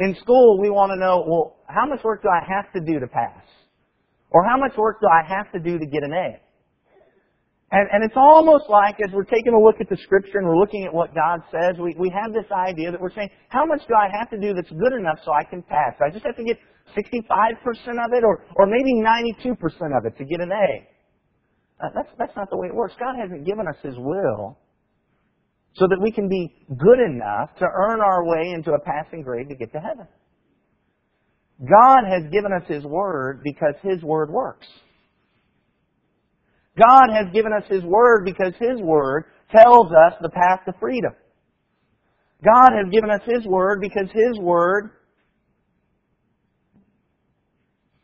In 0.00 0.16
school, 0.16 0.58
we 0.58 0.70
want 0.70 0.90
to 0.92 0.98
know, 0.98 1.22
well, 1.28 1.56
how 1.68 1.86
much 1.86 2.02
work 2.02 2.22
do 2.22 2.28
I 2.28 2.40
have 2.40 2.72
to 2.72 2.80
do 2.80 2.98
to 2.98 3.06
pass? 3.06 3.44
Or 4.30 4.42
how 4.48 4.56
much 4.56 4.76
work 4.76 5.00
do 5.00 5.06
I 5.06 5.20
have 5.28 5.52
to 5.52 5.60
do 5.60 5.78
to 5.78 5.86
get 5.86 6.02
an 6.02 6.12
A? 6.12 6.40
And, 7.72 7.86
and 7.92 8.02
it's 8.02 8.16
almost 8.16 8.64
like 8.68 8.96
as 8.98 9.12
we're 9.12 9.28
taking 9.28 9.54
a 9.54 9.60
look 9.60 9.76
at 9.78 9.88
the 9.88 9.96
scripture 10.02 10.38
and 10.38 10.48
we're 10.48 10.58
looking 10.58 10.84
at 10.84 10.92
what 10.92 11.14
God 11.14 11.40
says, 11.52 11.78
we, 11.78 11.94
we 11.98 12.10
have 12.10 12.32
this 12.32 12.50
idea 12.50 12.90
that 12.90 13.00
we're 13.00 13.14
saying, 13.14 13.30
how 13.48 13.64
much 13.64 13.82
do 13.86 13.94
I 13.94 14.08
have 14.10 14.28
to 14.30 14.38
do 14.40 14.54
that's 14.54 14.70
good 14.70 14.94
enough 14.98 15.18
so 15.24 15.30
I 15.30 15.44
can 15.44 15.62
pass? 15.62 15.94
I 16.02 16.10
just 16.10 16.24
have 16.24 16.34
to 16.36 16.44
get 16.44 16.58
65% 16.96 17.60
of 18.02 18.10
it 18.16 18.24
or, 18.24 18.42
or 18.56 18.66
maybe 18.66 18.98
92% 18.98 19.54
of 19.54 20.02
it 20.06 20.18
to 20.18 20.24
get 20.24 20.40
an 20.40 20.50
A. 20.50 20.88
Uh, 21.78 21.88
that's, 21.94 22.08
that's 22.18 22.34
not 22.34 22.50
the 22.50 22.56
way 22.56 22.66
it 22.66 22.74
works. 22.74 22.94
God 22.98 23.14
hasn't 23.20 23.46
given 23.46 23.68
us 23.68 23.76
His 23.82 23.94
will 23.98 24.58
so 25.74 25.86
that 25.88 25.98
we 26.02 26.10
can 26.10 26.28
be 26.28 26.52
good 26.68 26.98
enough 26.98 27.50
to 27.58 27.64
earn 27.64 28.00
our 28.00 28.24
way 28.24 28.52
into 28.52 28.72
a 28.72 28.80
passing 28.80 29.22
grade 29.22 29.48
to 29.48 29.54
get 29.54 29.72
to 29.72 29.78
heaven. 29.78 30.06
God 31.60 32.00
has 32.08 32.30
given 32.32 32.52
us 32.52 32.62
His 32.66 32.84
Word 32.84 33.42
because 33.44 33.74
His 33.82 34.02
Word 34.02 34.30
works. 34.30 34.66
God 36.78 37.10
has 37.12 37.32
given 37.32 37.52
us 37.52 37.64
His 37.68 37.82
Word 37.84 38.24
because 38.24 38.54
His 38.58 38.80
Word 38.80 39.24
tells 39.54 39.88
us 39.88 40.14
the 40.22 40.30
path 40.30 40.60
to 40.66 40.72
freedom. 40.80 41.12
God 42.42 42.70
has 42.72 42.90
given 42.90 43.10
us 43.10 43.20
His 43.26 43.44
Word 43.44 43.80
because 43.80 44.08
His 44.12 44.38
Word 44.38 44.90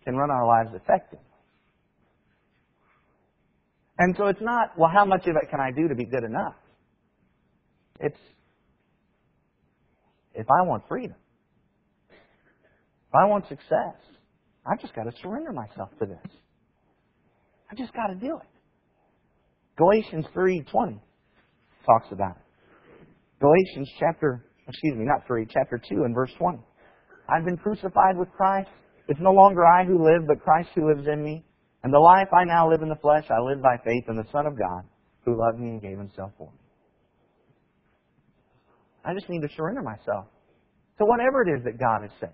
can 0.04 0.16
run 0.16 0.30
our 0.30 0.46
lives 0.46 0.70
effectively. 0.74 1.24
And 3.98 4.14
so 4.18 4.26
it's 4.26 4.42
not, 4.42 4.78
well, 4.78 4.90
how 4.92 5.06
much 5.06 5.26
of 5.26 5.36
it 5.36 5.50
can 5.50 5.58
I 5.58 5.70
do 5.70 5.88
to 5.88 5.94
be 5.94 6.04
good 6.04 6.22
enough? 6.22 6.54
It's, 8.00 8.18
if 10.34 10.46
I 10.50 10.66
want 10.66 10.84
freedom, 10.88 11.16
if 12.10 13.14
I 13.14 13.26
want 13.26 13.48
success, 13.48 13.96
I've 14.66 14.80
just 14.80 14.94
got 14.94 15.04
to 15.04 15.12
surrender 15.22 15.52
myself 15.52 15.90
to 16.00 16.06
this. 16.06 16.32
I 17.70 17.74
just 17.74 17.92
got 17.94 18.08
to 18.08 18.14
do 18.14 18.36
it. 18.36 18.48
Galatians 19.76 20.26
3.20 20.34 20.98
talks 21.84 22.06
about 22.10 22.36
it. 22.36 22.42
Galatians 23.40 23.90
chapter, 24.00 24.44
excuse 24.66 24.96
me, 24.96 25.04
not 25.04 25.26
3, 25.26 25.46
chapter 25.52 25.80
2 25.88 26.04
and 26.04 26.14
verse 26.14 26.30
20. 26.38 26.58
I've 27.28 27.44
been 27.44 27.56
crucified 27.56 28.16
with 28.16 28.30
Christ. 28.30 28.68
It's 29.08 29.20
no 29.20 29.32
longer 29.32 29.64
I 29.64 29.84
who 29.84 30.02
live, 30.02 30.26
but 30.26 30.42
Christ 30.42 30.70
who 30.74 30.88
lives 30.88 31.06
in 31.06 31.22
me. 31.22 31.44
And 31.84 31.92
the 31.92 31.98
life 31.98 32.28
I 32.32 32.44
now 32.44 32.68
live 32.70 32.82
in 32.82 32.88
the 32.88 32.96
flesh, 32.96 33.24
I 33.30 33.40
live 33.40 33.62
by 33.62 33.76
faith 33.84 34.04
in 34.08 34.16
the 34.16 34.26
Son 34.32 34.46
of 34.46 34.58
God, 34.58 34.82
who 35.24 35.38
loved 35.38 35.60
me 35.60 35.70
and 35.70 35.82
gave 35.82 35.98
himself 35.98 36.32
for 36.38 36.50
me. 36.50 36.65
I 39.06 39.14
just 39.14 39.28
need 39.28 39.42
to 39.42 39.48
surrender 39.56 39.82
myself 39.82 40.26
to 40.98 41.04
whatever 41.04 41.42
it 41.42 41.58
is 41.58 41.64
that 41.64 41.78
God 41.78 42.04
is 42.04 42.10
saying. 42.20 42.32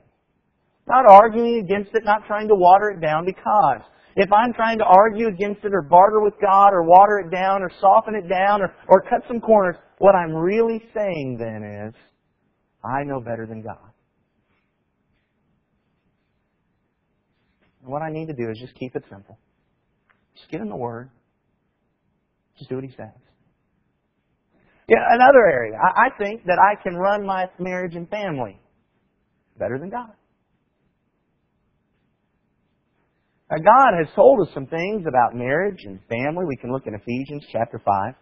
Not 0.88 1.06
arguing 1.08 1.62
against 1.64 1.90
it, 1.94 2.04
not 2.04 2.26
trying 2.26 2.48
to 2.48 2.54
water 2.54 2.90
it 2.90 3.00
down, 3.00 3.24
because 3.24 3.82
if 4.16 4.32
I'm 4.32 4.52
trying 4.52 4.78
to 4.78 4.84
argue 4.84 5.28
against 5.28 5.64
it 5.64 5.72
or 5.74 5.82
barter 5.82 6.20
with 6.20 6.34
God 6.40 6.70
or 6.72 6.82
water 6.82 7.18
it 7.18 7.30
down 7.30 7.62
or 7.62 7.70
soften 7.80 8.14
it 8.14 8.28
down 8.28 8.62
or, 8.62 8.74
or 8.88 9.02
cut 9.02 9.22
some 9.28 9.40
corners, 9.40 9.76
what 9.98 10.14
I'm 10.14 10.34
really 10.34 10.82
saying 10.94 11.36
then 11.38 11.88
is, 11.88 11.94
I 12.82 13.04
know 13.04 13.20
better 13.20 13.46
than 13.46 13.62
God. 13.62 13.92
And 17.82 17.92
what 17.92 18.02
I 18.02 18.10
need 18.10 18.26
to 18.26 18.34
do 18.34 18.50
is 18.50 18.58
just 18.58 18.74
keep 18.74 18.96
it 18.96 19.04
simple. 19.10 19.38
Just 20.36 20.50
get 20.50 20.60
in 20.60 20.68
the 20.68 20.76
Word. 20.76 21.10
Just 22.58 22.70
do 22.70 22.76
what 22.76 22.84
He 22.84 22.90
says. 22.90 23.12
Yeah, 24.92 24.98
another 25.08 25.46
area. 25.46 25.72
I, 25.80 26.08
I 26.08 26.18
think 26.18 26.44
that 26.44 26.58
I 26.60 26.76
can 26.82 26.96
run 26.96 27.24
my 27.24 27.46
marriage 27.58 27.94
and 27.94 28.06
family 28.10 28.60
better 29.58 29.78
than 29.78 29.88
God. 29.88 30.12
Now, 33.50 33.56
God 33.56 33.96
has 33.96 34.14
told 34.14 34.46
us 34.46 34.52
some 34.52 34.66
things 34.66 35.06
about 35.08 35.34
marriage 35.34 35.80
and 35.84 35.98
family. 36.10 36.44
We 36.46 36.58
can 36.58 36.70
look 36.70 36.86
in 36.86 36.94
Ephesians 36.94 37.42
chapter 37.50 37.80
5. 37.82 38.14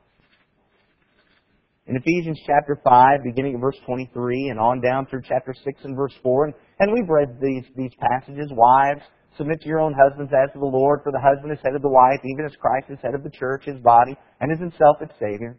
In 1.89 1.97
Ephesians 1.97 2.39
chapter 2.47 2.79
5, 2.85 3.25
beginning 3.25 3.57
at 3.57 3.61
verse 3.61 3.79
23 3.85 4.51
and 4.51 4.61
on 4.61 4.81
down 4.81 5.07
through 5.07 5.23
chapter 5.27 5.53
6 5.53 5.81
and 5.83 5.97
verse 5.97 6.15
4. 6.23 6.45
And, 6.45 6.55
and 6.79 6.93
we've 6.93 7.09
read 7.09 7.41
these, 7.43 7.65
these 7.77 7.91
passages. 7.99 8.47
Wives, 8.53 9.03
submit 9.37 9.61
to 9.63 9.69
your 9.69 9.81
own 9.81 9.95
husbands 9.99 10.31
as 10.33 10.53
to 10.53 10.61
the 10.61 10.67
Lord, 10.67 11.01
for 11.03 11.11
the 11.11 11.19
husband 11.19 11.53
is 11.53 11.59
head 11.65 11.75
of 11.75 11.83
the 11.83 11.91
wife, 11.91 12.21
even 12.23 12.47
as 12.47 12.55
Christ 12.61 12.87
is 12.91 12.99
head 13.03 13.15
of 13.17 13.25
the 13.25 13.31
church, 13.31 13.65
his 13.65 13.81
body, 13.83 14.15
and 14.41 14.53
is 14.53 14.61
himself 14.61 14.99
its 15.01 15.15
Savior. 15.19 15.59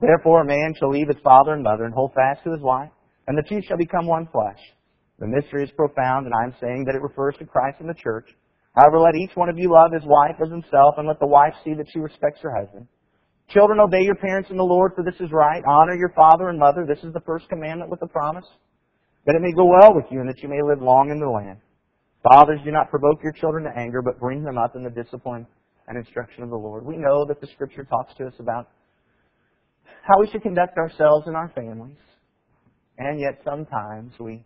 Therefore, 0.00 0.40
a 0.40 0.46
man 0.46 0.74
shall 0.78 0.90
leave 0.90 1.08
his 1.08 1.22
father 1.22 1.52
and 1.52 1.62
mother 1.62 1.84
and 1.84 1.94
hold 1.94 2.14
fast 2.14 2.42
to 2.44 2.52
his 2.52 2.62
wife, 2.62 2.90
and 3.28 3.36
the 3.36 3.48
two 3.48 3.60
shall 3.62 3.76
become 3.76 4.06
one 4.06 4.26
flesh. 4.32 4.58
The 5.18 5.26
mystery 5.26 5.64
is 5.64 5.70
profound, 5.76 6.26
and 6.26 6.34
I'm 6.34 6.54
saying 6.60 6.84
that 6.86 6.94
it 6.94 7.02
refers 7.02 7.36
to 7.38 7.44
Christ 7.44 7.76
and 7.80 7.88
the 7.88 7.94
church. 7.94 8.26
However, 8.74 8.98
let 8.98 9.14
each 9.14 9.36
one 9.36 9.50
of 9.50 9.58
you 9.58 9.70
love 9.70 9.92
his 9.92 10.04
wife 10.06 10.36
as 10.42 10.50
himself, 10.50 10.94
and 10.96 11.06
let 11.06 11.20
the 11.20 11.26
wife 11.26 11.52
see 11.62 11.74
that 11.74 11.88
she 11.92 11.98
respects 11.98 12.40
her 12.40 12.54
husband. 12.54 12.86
Children, 13.50 13.80
obey 13.80 14.02
your 14.02 14.14
parents 14.14 14.48
in 14.48 14.56
the 14.56 14.64
Lord, 14.64 14.92
for 14.94 15.04
this 15.04 15.20
is 15.20 15.32
right. 15.32 15.62
Honor 15.66 15.94
your 15.94 16.12
father 16.14 16.48
and 16.48 16.58
mother. 16.58 16.86
This 16.86 17.04
is 17.04 17.12
the 17.12 17.26
first 17.26 17.48
commandment 17.48 17.90
with 17.90 18.00
a 18.00 18.06
promise, 18.06 18.46
that 19.26 19.34
it 19.34 19.42
may 19.42 19.52
go 19.52 19.66
well 19.66 19.94
with 19.94 20.06
you, 20.10 20.20
and 20.20 20.28
that 20.28 20.40
you 20.42 20.48
may 20.48 20.62
live 20.62 20.80
long 20.80 21.10
in 21.10 21.20
the 21.20 21.28
land. 21.28 21.58
Fathers, 22.22 22.60
do 22.64 22.70
not 22.70 22.90
provoke 22.90 23.22
your 23.22 23.32
children 23.32 23.64
to 23.64 23.78
anger, 23.78 24.00
but 24.02 24.20
bring 24.20 24.44
them 24.44 24.56
up 24.56 24.76
in 24.76 24.84
the 24.84 24.90
discipline 24.90 25.46
and 25.88 25.98
instruction 25.98 26.42
of 26.42 26.50
the 26.50 26.56
Lord. 26.56 26.86
We 26.86 26.96
know 26.96 27.26
that 27.26 27.40
the 27.40 27.48
Scripture 27.48 27.84
talks 27.84 28.14
to 28.14 28.26
us 28.26 28.34
about 28.38 28.68
how 30.02 30.20
we 30.20 30.28
should 30.30 30.42
conduct 30.42 30.76
ourselves 30.78 31.26
in 31.28 31.34
our 31.34 31.50
families, 31.54 31.98
and 32.98 33.20
yet 33.20 33.40
sometimes 33.44 34.12
we 34.18 34.44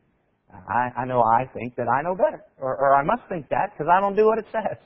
I, 0.68 1.02
I 1.02 1.04
know 1.04 1.22
I 1.22 1.46
think 1.52 1.76
that 1.76 1.88
I 1.88 2.02
know 2.02 2.14
better. 2.14 2.44
Or, 2.58 2.76
or 2.76 2.94
I 2.94 3.02
must 3.02 3.22
think 3.28 3.48
that 3.48 3.72
because 3.72 3.90
I 3.90 4.00
don't 4.00 4.16
do 4.16 4.26
what 4.26 4.38
it 4.38 4.46
says. 4.52 4.78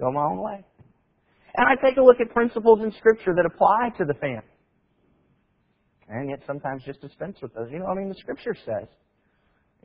Go 0.00 0.10
my 0.10 0.24
own 0.24 0.40
way. 0.40 0.64
And 1.56 1.66
I 1.68 1.74
take 1.86 1.96
a 1.98 2.02
look 2.02 2.20
at 2.20 2.32
principles 2.32 2.80
in 2.82 2.92
Scripture 2.98 3.34
that 3.36 3.46
apply 3.46 3.90
to 3.98 4.04
the 4.04 4.14
family. 4.14 4.42
And 6.08 6.28
yet 6.28 6.40
sometimes 6.46 6.82
just 6.84 7.00
dispense 7.00 7.36
with 7.40 7.54
those. 7.54 7.68
You 7.70 7.78
know, 7.78 7.86
I 7.86 7.94
mean, 7.94 8.08
the 8.08 8.16
Scripture 8.16 8.56
says 8.64 8.88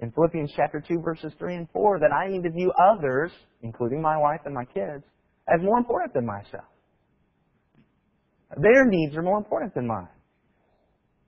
in 0.02 0.12
Philippians 0.12 0.52
chapter 0.56 0.84
2, 0.86 1.02
verses 1.02 1.32
3 1.38 1.56
and 1.56 1.68
4, 1.72 2.00
that 2.00 2.12
I 2.12 2.28
need 2.28 2.44
to 2.44 2.50
view 2.50 2.72
others, 2.82 3.32
including 3.62 4.02
my 4.02 4.18
wife 4.18 4.42
and 4.46 4.54
my 4.54 4.66
kids, 4.66 5.04
as 5.48 5.62
more 5.62 5.78
important 5.78 6.14
than 6.14 6.26
myself. 6.26 6.66
Their 8.58 8.86
needs 8.86 9.16
are 9.16 9.22
more 9.22 9.38
important 9.38 9.74
than 9.76 9.88
mine. 9.88 10.08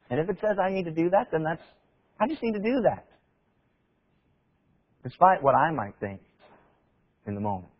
And 0.09 0.19
if 0.19 0.29
it 0.29 0.37
says 0.41 0.57
I 0.61 0.71
need 0.71 0.85
to 0.85 0.91
do 0.91 1.09
that, 1.11 1.27
then 1.31 1.43
that's, 1.43 1.61
I 2.19 2.27
just 2.27 2.41
need 2.43 2.53
to 2.53 2.59
do 2.59 2.81
that. 2.83 3.07
Despite 5.03 5.41
what 5.41 5.55
I 5.55 5.71
might 5.71 5.93
think 5.99 6.21
in 7.27 7.35
the 7.35 7.41
moment. 7.41 7.71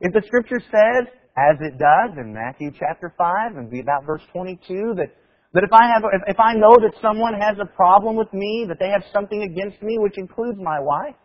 If 0.00 0.12
the 0.12 0.22
scripture 0.26 0.60
says, 0.60 1.06
as 1.36 1.56
it 1.60 1.78
does 1.78 2.18
in 2.18 2.34
Matthew 2.34 2.70
chapter 2.78 3.14
5 3.16 3.56
and 3.56 3.70
be 3.70 3.80
about 3.80 4.04
verse 4.04 4.22
22, 4.32 4.94
that, 4.96 5.14
that 5.54 5.64
if 5.64 5.72
I 5.72 5.86
have, 5.86 6.02
if, 6.12 6.34
if 6.34 6.40
I 6.40 6.54
know 6.54 6.74
that 6.78 6.92
someone 7.00 7.34
has 7.34 7.56
a 7.62 7.66
problem 7.76 8.16
with 8.16 8.32
me, 8.32 8.66
that 8.68 8.78
they 8.78 8.90
have 8.90 9.02
something 9.12 9.42
against 9.42 9.82
me, 9.82 9.98
which 9.98 10.18
includes 10.18 10.58
my 10.60 10.78
wife, 10.80 11.16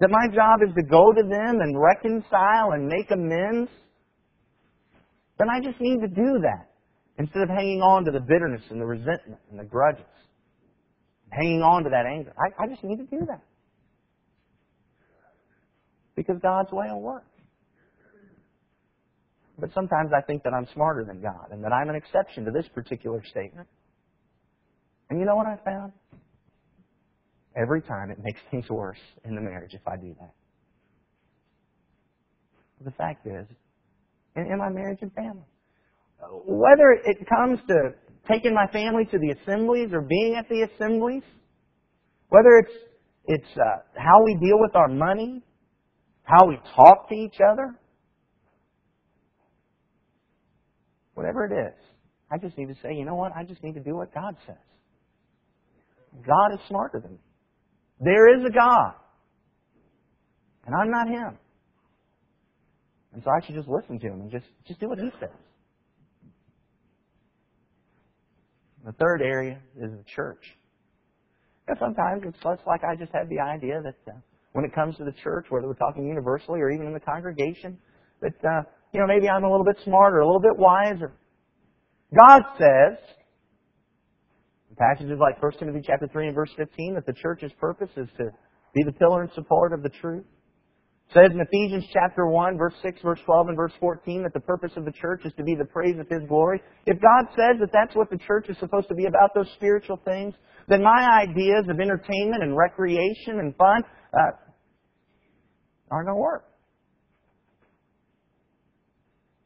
that 0.00 0.10
my 0.10 0.26
job 0.34 0.60
is 0.62 0.72
to 0.74 0.82
go 0.82 1.12
to 1.12 1.22
them 1.22 1.60
and 1.60 1.76
reconcile 1.76 2.72
and 2.72 2.86
make 2.86 3.10
amends, 3.10 3.70
then 5.38 5.48
I 5.48 5.60
just 5.60 5.80
need 5.80 6.00
to 6.00 6.08
do 6.08 6.40
that. 6.42 6.68
Instead 7.18 7.42
of 7.42 7.48
hanging 7.48 7.82
on 7.82 8.04
to 8.04 8.12
the 8.12 8.20
bitterness 8.20 8.62
and 8.70 8.80
the 8.80 8.86
resentment 8.86 9.40
and 9.50 9.58
the 9.58 9.64
grudges. 9.64 10.04
Hanging 11.30 11.62
on 11.62 11.84
to 11.84 11.90
that 11.90 12.06
anger. 12.06 12.32
I, 12.38 12.64
I 12.64 12.66
just 12.68 12.82
need 12.84 12.96
to 12.96 13.04
do 13.04 13.26
that. 13.26 13.42
Because 16.14 16.36
God's 16.40 16.70
way 16.72 16.86
will 16.90 17.02
work. 17.02 17.24
But 19.58 19.70
sometimes 19.74 20.10
I 20.16 20.20
think 20.22 20.44
that 20.44 20.52
I'm 20.54 20.66
smarter 20.72 21.04
than 21.04 21.20
God 21.20 21.48
and 21.50 21.62
that 21.64 21.72
I'm 21.72 21.88
an 21.88 21.96
exception 21.96 22.44
to 22.44 22.50
this 22.52 22.66
particular 22.72 23.22
statement. 23.28 23.68
And 25.10 25.18
you 25.18 25.26
know 25.26 25.34
what 25.34 25.46
I 25.46 25.56
found? 25.64 25.92
Every 27.56 27.82
time 27.82 28.10
it 28.10 28.18
makes 28.22 28.40
things 28.50 28.68
worse 28.70 28.98
in 29.24 29.34
the 29.34 29.40
marriage 29.40 29.74
if 29.74 29.86
I 29.86 29.96
do 29.96 30.14
that. 30.20 30.34
The 32.84 32.92
fact 32.92 33.26
is, 33.26 33.46
in, 34.46 34.58
my 34.58 34.68
marriage 34.68 34.98
and 35.02 35.12
family, 35.14 35.46
whether 36.46 36.90
it 37.04 37.18
comes 37.28 37.58
to 37.68 37.94
taking 38.30 38.54
my 38.54 38.66
family 38.72 39.04
to 39.06 39.18
the 39.18 39.34
assemblies 39.40 39.90
or 39.92 40.02
being 40.02 40.36
at 40.38 40.48
the 40.48 40.62
assemblies, 40.62 41.22
whether 42.28 42.58
it's 42.58 42.72
it's 43.30 43.58
uh, 43.58 43.82
how 43.94 44.22
we 44.24 44.34
deal 44.34 44.58
with 44.58 44.74
our 44.74 44.88
money, 44.88 45.42
how 46.22 46.46
we 46.46 46.58
talk 46.74 47.08
to 47.10 47.14
each 47.14 47.36
other, 47.52 47.74
whatever 51.14 51.44
it 51.44 51.52
is, 51.52 51.74
I 52.30 52.38
just 52.38 52.56
need 52.56 52.68
to 52.68 52.74
say, 52.82 52.94
you 52.94 53.04
know 53.04 53.14
what? 53.14 53.32
I 53.36 53.44
just 53.44 53.62
need 53.62 53.74
to 53.74 53.82
do 53.82 53.96
what 53.96 54.14
God 54.14 54.36
says. 54.46 54.56
God 56.26 56.54
is 56.54 56.60
smarter 56.68 57.00
than 57.00 57.12
me. 57.12 57.18
There 58.00 58.38
is 58.38 58.44
a 58.46 58.52
God. 58.52 58.94
And 60.66 60.74
I'm 60.74 60.90
not 60.90 61.08
Him. 61.08 61.38
And 63.18 63.24
so 63.24 63.32
I 63.32 63.44
should 63.44 63.56
just 63.56 63.66
listen 63.66 63.98
to 63.98 64.06
Him 64.06 64.20
and 64.20 64.30
just, 64.30 64.46
just 64.68 64.78
do 64.78 64.88
what 64.88 65.00
He 65.00 65.10
says. 65.18 65.34
The 68.86 68.92
third 68.92 69.22
area 69.22 69.58
is 69.74 69.90
the 69.90 70.04
church. 70.14 70.38
And 71.66 71.76
sometimes 71.80 72.22
it's 72.24 72.38
less 72.44 72.60
like 72.64 72.82
I 72.84 72.94
just 72.94 73.10
have 73.12 73.28
the 73.28 73.40
idea 73.40 73.82
that 73.82 73.96
uh, 74.06 74.16
when 74.52 74.64
it 74.64 74.72
comes 74.72 74.96
to 74.98 75.04
the 75.04 75.10
church, 75.24 75.46
whether 75.48 75.66
we're 75.66 75.74
talking 75.74 76.06
universally 76.06 76.60
or 76.60 76.70
even 76.70 76.86
in 76.86 76.94
the 76.94 77.00
congregation, 77.00 77.76
that 78.22 78.38
uh, 78.44 78.62
you 78.94 79.00
know 79.00 79.06
maybe 79.08 79.28
I'm 79.28 79.42
a 79.42 79.50
little 79.50 79.66
bit 79.66 79.78
smarter, 79.84 80.20
a 80.20 80.24
little 80.24 80.40
bit 80.40 80.56
wiser. 80.56 81.10
God 82.14 82.42
says 82.56 82.98
in 84.70 84.76
Passages 84.76 85.18
like 85.20 85.42
1 85.42 85.52
Timothy 85.58 85.80
chapter 85.84 86.06
3 86.06 86.26
and 86.28 86.36
verse 86.36 86.50
15 86.56 86.94
that 86.94 87.04
the 87.04 87.14
church's 87.20 87.50
purpose 87.58 87.90
is 87.96 88.06
to 88.16 88.30
be 88.76 88.84
the 88.84 88.92
pillar 88.92 89.22
and 89.22 89.32
support 89.32 89.72
of 89.72 89.82
the 89.82 89.90
truth. 89.90 90.24
Says 91.14 91.30
in 91.32 91.40
Ephesians 91.40 91.86
chapter 91.90 92.26
1, 92.26 92.58
verse 92.58 92.74
6, 92.82 93.00
verse 93.02 93.20
12, 93.24 93.48
and 93.48 93.56
verse 93.56 93.72
14 93.80 94.22
that 94.24 94.34
the 94.34 94.40
purpose 94.40 94.72
of 94.76 94.84
the 94.84 94.92
church 94.92 95.22
is 95.24 95.32
to 95.38 95.42
be 95.42 95.54
the 95.54 95.64
praise 95.64 95.98
of 95.98 96.06
His 96.08 96.28
glory. 96.28 96.60
If 96.84 97.00
God 97.00 97.30
says 97.30 97.58
that 97.60 97.70
that's 97.72 97.96
what 97.96 98.10
the 98.10 98.18
church 98.18 98.50
is 98.50 98.58
supposed 98.58 98.88
to 98.88 98.94
be 98.94 99.06
about, 99.06 99.30
those 99.34 99.50
spiritual 99.54 99.98
things, 100.04 100.34
then 100.68 100.82
my 100.82 101.22
ideas 101.22 101.64
of 101.70 101.80
entertainment 101.80 102.42
and 102.42 102.54
recreation 102.54 103.38
and 103.40 103.56
fun 103.56 103.80
uh, 104.12 104.32
are 105.90 106.04
no 106.04 106.14
work. 106.14 106.44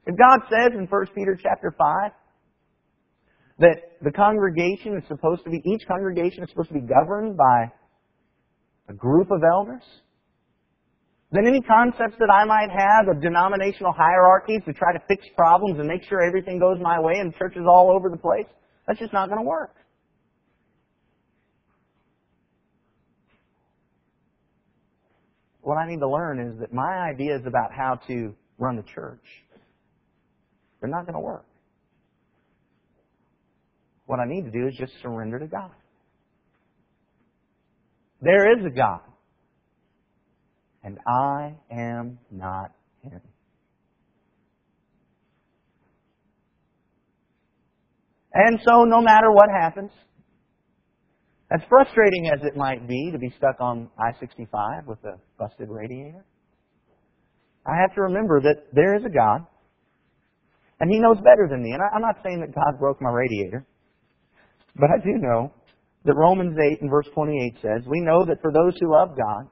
If 0.04 0.16
God 0.18 0.40
says 0.50 0.72
in 0.76 0.86
1 0.86 1.06
Peter 1.14 1.38
chapter 1.40 1.72
5 1.78 2.10
that 3.60 3.76
the 4.02 4.10
congregation 4.10 4.96
is 4.96 5.04
supposed 5.06 5.44
to 5.44 5.50
be, 5.50 5.62
each 5.64 5.86
congregation 5.86 6.42
is 6.42 6.50
supposed 6.50 6.70
to 6.70 6.74
be 6.74 6.80
governed 6.80 7.36
by 7.36 7.70
a 8.88 8.92
group 8.92 9.30
of 9.30 9.42
elders, 9.48 9.84
then 11.32 11.46
any 11.46 11.62
concepts 11.62 12.16
that 12.18 12.30
I 12.30 12.44
might 12.44 12.68
have 12.70 13.08
of 13.08 13.22
denominational 13.22 13.92
hierarchies 13.92 14.60
to 14.66 14.72
try 14.74 14.92
to 14.92 15.00
fix 15.08 15.26
problems 15.34 15.78
and 15.78 15.88
make 15.88 16.04
sure 16.04 16.22
everything 16.22 16.58
goes 16.58 16.76
my 16.80 17.00
way 17.00 17.14
and 17.18 17.34
churches 17.34 17.62
all 17.66 17.90
over 17.90 18.10
the 18.10 18.18
place, 18.18 18.46
that's 18.86 18.98
just 18.98 19.14
not 19.14 19.28
going 19.28 19.40
to 19.40 19.48
work. 19.48 19.74
What 25.62 25.76
I 25.76 25.88
need 25.88 26.00
to 26.00 26.08
learn 26.08 26.38
is 26.40 26.58
that 26.60 26.72
my 26.74 27.08
ideas 27.10 27.42
about 27.46 27.72
how 27.72 28.00
to 28.08 28.34
run 28.58 28.76
the 28.76 28.82
church, 28.82 29.24
they're 30.80 30.90
not 30.90 31.06
going 31.06 31.14
to 31.14 31.20
work. 31.20 31.46
What 34.06 34.18
I 34.18 34.26
need 34.26 34.44
to 34.44 34.50
do 34.50 34.66
is 34.66 34.74
just 34.76 34.92
surrender 35.00 35.38
to 35.38 35.46
God. 35.46 35.70
There 38.20 38.52
is 38.58 38.66
a 38.66 38.70
God. 38.70 39.00
And 40.84 40.98
I 41.06 41.54
am 41.70 42.18
not 42.30 42.72
Him. 43.02 43.20
And 48.34 48.58
so, 48.66 48.84
no 48.84 49.00
matter 49.00 49.30
what 49.30 49.48
happens, 49.50 49.90
as 51.50 51.60
frustrating 51.68 52.30
as 52.32 52.40
it 52.42 52.56
might 52.56 52.88
be 52.88 53.10
to 53.12 53.18
be 53.18 53.32
stuck 53.36 53.60
on 53.60 53.90
I 53.98 54.18
65 54.18 54.86
with 54.86 54.98
a 55.04 55.18
busted 55.38 55.68
radiator, 55.68 56.24
I 57.66 57.80
have 57.80 57.94
to 57.94 58.02
remember 58.02 58.40
that 58.40 58.72
there 58.72 58.96
is 58.96 59.04
a 59.04 59.10
God, 59.10 59.46
and 60.80 60.90
He 60.90 60.98
knows 60.98 61.18
better 61.18 61.46
than 61.48 61.62
me. 61.62 61.72
And 61.72 61.82
I'm 61.94 62.00
not 62.00 62.16
saying 62.24 62.40
that 62.40 62.54
God 62.54 62.80
broke 62.80 63.00
my 63.00 63.10
radiator. 63.10 63.66
But 64.74 64.90
I 64.90 65.04
do 65.04 65.12
know 65.18 65.52
that 66.04 66.14
Romans 66.14 66.56
8 66.58 66.80
and 66.80 66.90
verse 66.90 67.06
28 67.14 67.54
says, 67.60 67.86
We 67.86 68.00
know 68.00 68.24
that 68.24 68.40
for 68.40 68.50
those 68.50 68.74
who 68.80 68.90
love 68.90 69.10
God, 69.10 69.48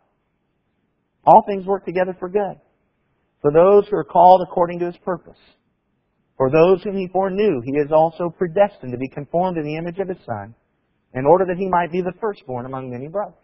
all 1.24 1.44
things 1.46 1.66
work 1.66 1.85
together 1.85 2.16
for 2.18 2.28
good. 2.28 2.61
For 3.42 3.52
those 3.52 3.88
who 3.88 3.96
are 3.96 4.04
called 4.04 4.42
according 4.42 4.78
to 4.80 4.87
his 4.87 4.96
purpose. 5.04 5.38
For 6.37 6.50
those 6.50 6.83
whom 6.83 6.96
he 6.96 7.09
foreknew, 7.09 7.61
he 7.64 7.72
is 7.72 7.92
also 7.92 8.30
predestined 8.30 8.92
to 8.92 8.98
be 8.98 9.09
conformed 9.09 9.56
to 9.56 9.62
the 9.62 9.76
image 9.76 9.98
of 9.98 10.09
his 10.09 10.18
Son, 10.24 10.54
in 11.14 11.26
order 11.26 11.44
that 11.46 11.59
he 11.59 11.68
might 11.68 11.92
be 11.92 12.00
the 12.00 12.14
firstborn 12.20 12.66
among 12.66 12.90
many 12.90 13.09
brothers. 13.09 13.35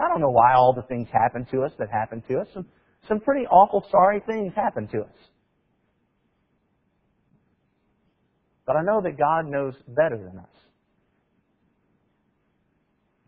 I 0.00 0.08
don't 0.08 0.20
know 0.20 0.30
why 0.30 0.54
all 0.54 0.74
the 0.74 0.82
things 0.82 1.08
happen 1.12 1.46
to 1.50 1.62
us 1.62 1.72
that 1.78 1.88
happen 1.90 2.22
to 2.28 2.40
us. 2.40 2.46
Some, 2.54 2.66
some 3.08 3.20
pretty 3.20 3.46
awful, 3.46 3.84
sorry 3.90 4.22
things 4.26 4.52
happen 4.54 4.86
to 4.88 5.00
us. 5.00 5.16
But 8.66 8.76
I 8.76 8.82
know 8.82 9.00
that 9.02 9.18
God 9.18 9.46
knows 9.46 9.74
better 9.88 10.18
than 10.18 10.38
us 10.38 10.58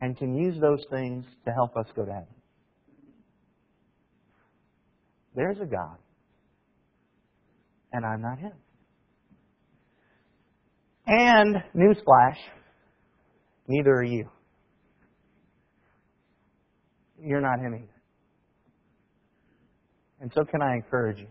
and 0.03 0.17
can 0.17 0.35
use 0.35 0.61
those 0.61 0.85
things 0.91 1.25
to 1.47 1.53
help 1.53 1.77
us 1.77 1.87
go 1.97 2.05
to 2.05 2.13
heaven. 2.13 2.40
There's 5.35 5.59
a 5.61 5.67
God, 5.67 5.97
and 7.93 8.05
I'm 8.05 8.21
not 8.21 8.39
Him. 8.39 8.53
And, 11.07 11.57
newsflash, 11.75 12.37
neither 13.67 13.93
are 13.93 14.05
you. 14.05 14.29
You're 17.23 17.41
not 17.41 17.59
Him 17.61 17.75
either. 17.75 18.03
And 20.21 20.31
so, 20.35 20.45
can 20.45 20.63
I 20.63 20.75
encourage 20.75 21.19
you? 21.19 21.29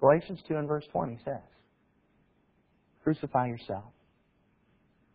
Galatians 0.00 0.40
2 0.48 0.54
and 0.56 0.66
verse 0.66 0.84
20 0.92 1.18
says, 1.24 1.42
Crucify 3.04 3.46
yourself. 3.46 3.84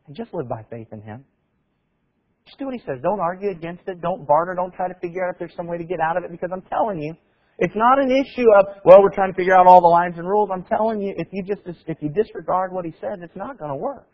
And 0.08 0.16
just 0.16 0.34
live 0.34 0.48
by 0.48 0.64
faith 0.70 0.88
in 0.92 1.02
Him. 1.02 1.26
Just 2.46 2.60
do 2.60 2.66
what 2.66 2.74
He 2.74 2.82
says. 2.86 3.00
Don't 3.02 3.20
argue 3.20 3.50
against 3.50 3.88
it. 3.88 4.02
Don't 4.02 4.28
barter. 4.28 4.54
Don't 4.56 4.74
try 4.74 4.88
to 4.88 4.94
figure 5.02 5.26
out 5.26 5.34
if 5.34 5.40
there's 5.40 5.56
some 5.56 5.68
way 5.68 5.78
to 5.78 5.84
get 5.84 6.00
out 6.00 6.18
of 6.18 6.24
it 6.24 6.32
because 6.32 6.50
I'm 6.54 6.62
telling 6.64 7.02
you, 7.02 7.16
it's 7.58 7.74
not 7.76 8.00
an 8.00 8.12
issue 8.12 8.48
of, 8.60 8.66
well, 8.84 9.02
we're 9.02 9.14
trying 9.14 9.32
to 9.32 9.36
figure 9.36 9.56
out 9.56 9.66
all 9.66 9.82
the 9.82 9.88
lines 9.88 10.16
and 10.18 10.28
rules. 10.28 10.50
I'm 10.52 10.64
telling 10.64 11.02
you, 11.02 11.14
if 11.18 11.28
you 11.32 11.44
just, 11.44 11.62
if 11.88 11.98
you 12.02 12.10
disregard 12.10 12.74
what 12.74 12.86
He 12.86 12.92
says, 13.02 13.20
it's 13.22 13.36
not 13.36 13.58
going 13.58 13.72
to 13.72 13.78
work. 13.78 14.10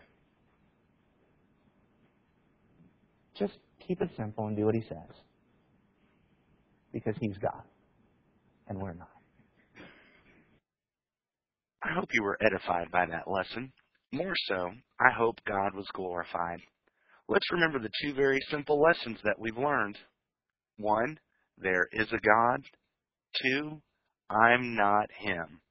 Just 3.38 3.54
keep 3.86 4.02
it 4.02 4.10
simple 4.16 4.48
and 4.48 4.56
do 4.56 4.66
what 4.66 4.76
He 4.76 4.82
says. 4.82 5.16
Because 6.94 7.16
He's 7.20 7.38
God. 7.38 7.64
And 8.68 8.80
we're 8.80 8.94
not. 8.94 9.10
I 11.84 11.94
hope 11.94 12.10
you 12.14 12.22
were 12.22 12.38
edified 12.42 12.92
by 12.92 13.08
that 13.08 13.30
lesson. 13.30 13.74
More 14.12 14.36
so, 14.48 14.70
I 15.00 15.10
hope 15.18 15.40
God 15.48 15.74
was 15.74 15.88
glorified. 15.94 16.60
Let's 17.32 17.52
remember 17.54 17.80
the 17.80 17.90
two 18.04 18.14
very 18.14 18.42
simple 18.50 18.82
lessons 18.82 19.18
that 19.24 19.40
we've 19.40 19.58
learned. 19.58 19.98
One, 20.78 21.18
there 21.58 21.88
is 21.94 22.12
a 22.12 22.20
God. 22.20 22.66
Two, 23.42 23.82
I'm 24.30 24.76
not 24.76 25.10
him. 25.18 25.62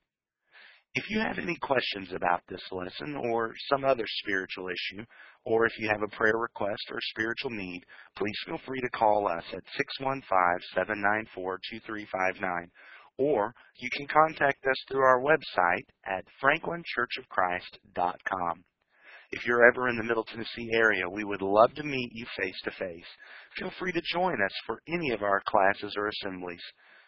If 0.95 1.11
you 1.11 1.21
have 1.21 1.37
any 1.37 1.59
questions 1.61 2.15
about 2.15 2.41
this 2.49 2.63
lesson 2.73 3.15
or 3.15 3.53
some 3.69 3.85
other 3.85 4.07
spiritual 4.23 4.71
issue, 4.71 5.05
or 5.45 5.67
if 5.67 5.79
you 5.79 5.91
have 5.91 6.01
a 6.03 6.09
prayer 6.17 6.39
request 6.39 6.91
or 6.91 6.99
spiritual 7.11 7.51
need, 7.51 7.83
please 8.17 8.39
feel 8.47 8.57
free 8.67 8.81
to 8.81 8.89
call 8.89 9.29
us 9.29 9.45
at 9.53 9.63
615-794-2359, 10.81 12.71
or 13.19 13.55
you 13.77 13.91
can 13.99 14.07
contact 14.07 14.65
us 14.65 14.83
through 14.89 15.03
our 15.03 15.21
website 15.21 15.85
at 16.07 16.25
franklinchurchofchrist.com. 16.43 18.65
If 19.33 19.47
you're 19.47 19.69
ever 19.69 19.89
in 19.89 19.97
the 19.97 20.03
Middle 20.03 20.25
Tennessee 20.25 20.69
area, 20.75 21.09
we 21.09 21.23
would 21.23 21.43
love 21.43 21.73
to 21.75 21.85
meet 21.85 22.11
you 22.13 22.27
face 22.37 22.61
to 22.65 22.73
face. 22.73 23.07
Feel 23.57 23.71
free 23.79 23.93
to 23.93 24.03
join 24.13 24.43
us 24.43 24.51
for 24.67 24.83
any 24.89 25.13
of 25.13 25.23
our 25.23 25.41
classes 25.47 25.95
or 25.97 26.09
assemblies. 26.09 26.63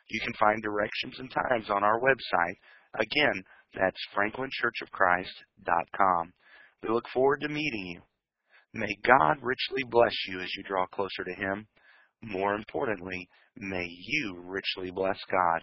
You 0.09 0.21
can 0.21 0.33
find 0.35 0.63
directions 0.63 1.19
and 1.19 1.29
times 1.33 1.69
on 1.69 1.83
our 1.83 2.01
website. 2.01 2.55
Again, 2.95 3.43
that's 3.75 3.99
franklinchurchofchrist.com. 4.17 6.33
We 6.83 6.91
look 6.91 7.09
forward 7.13 7.41
to 7.41 7.49
meeting 7.49 7.87
you. 7.87 8.03
May 8.75 8.97
God 9.05 9.39
richly 9.43 9.83
bless 9.91 10.15
you 10.29 10.41
as 10.41 10.55
you 10.57 10.63
draw 10.63 10.87
closer 10.87 11.25
to 11.25 11.35
Him. 11.35 11.67
More 12.23 12.55
importantly, 12.55 13.29
may 13.57 13.87
you 13.89 14.41
richly 14.45 14.91
bless 14.91 15.19
God. 15.31 15.63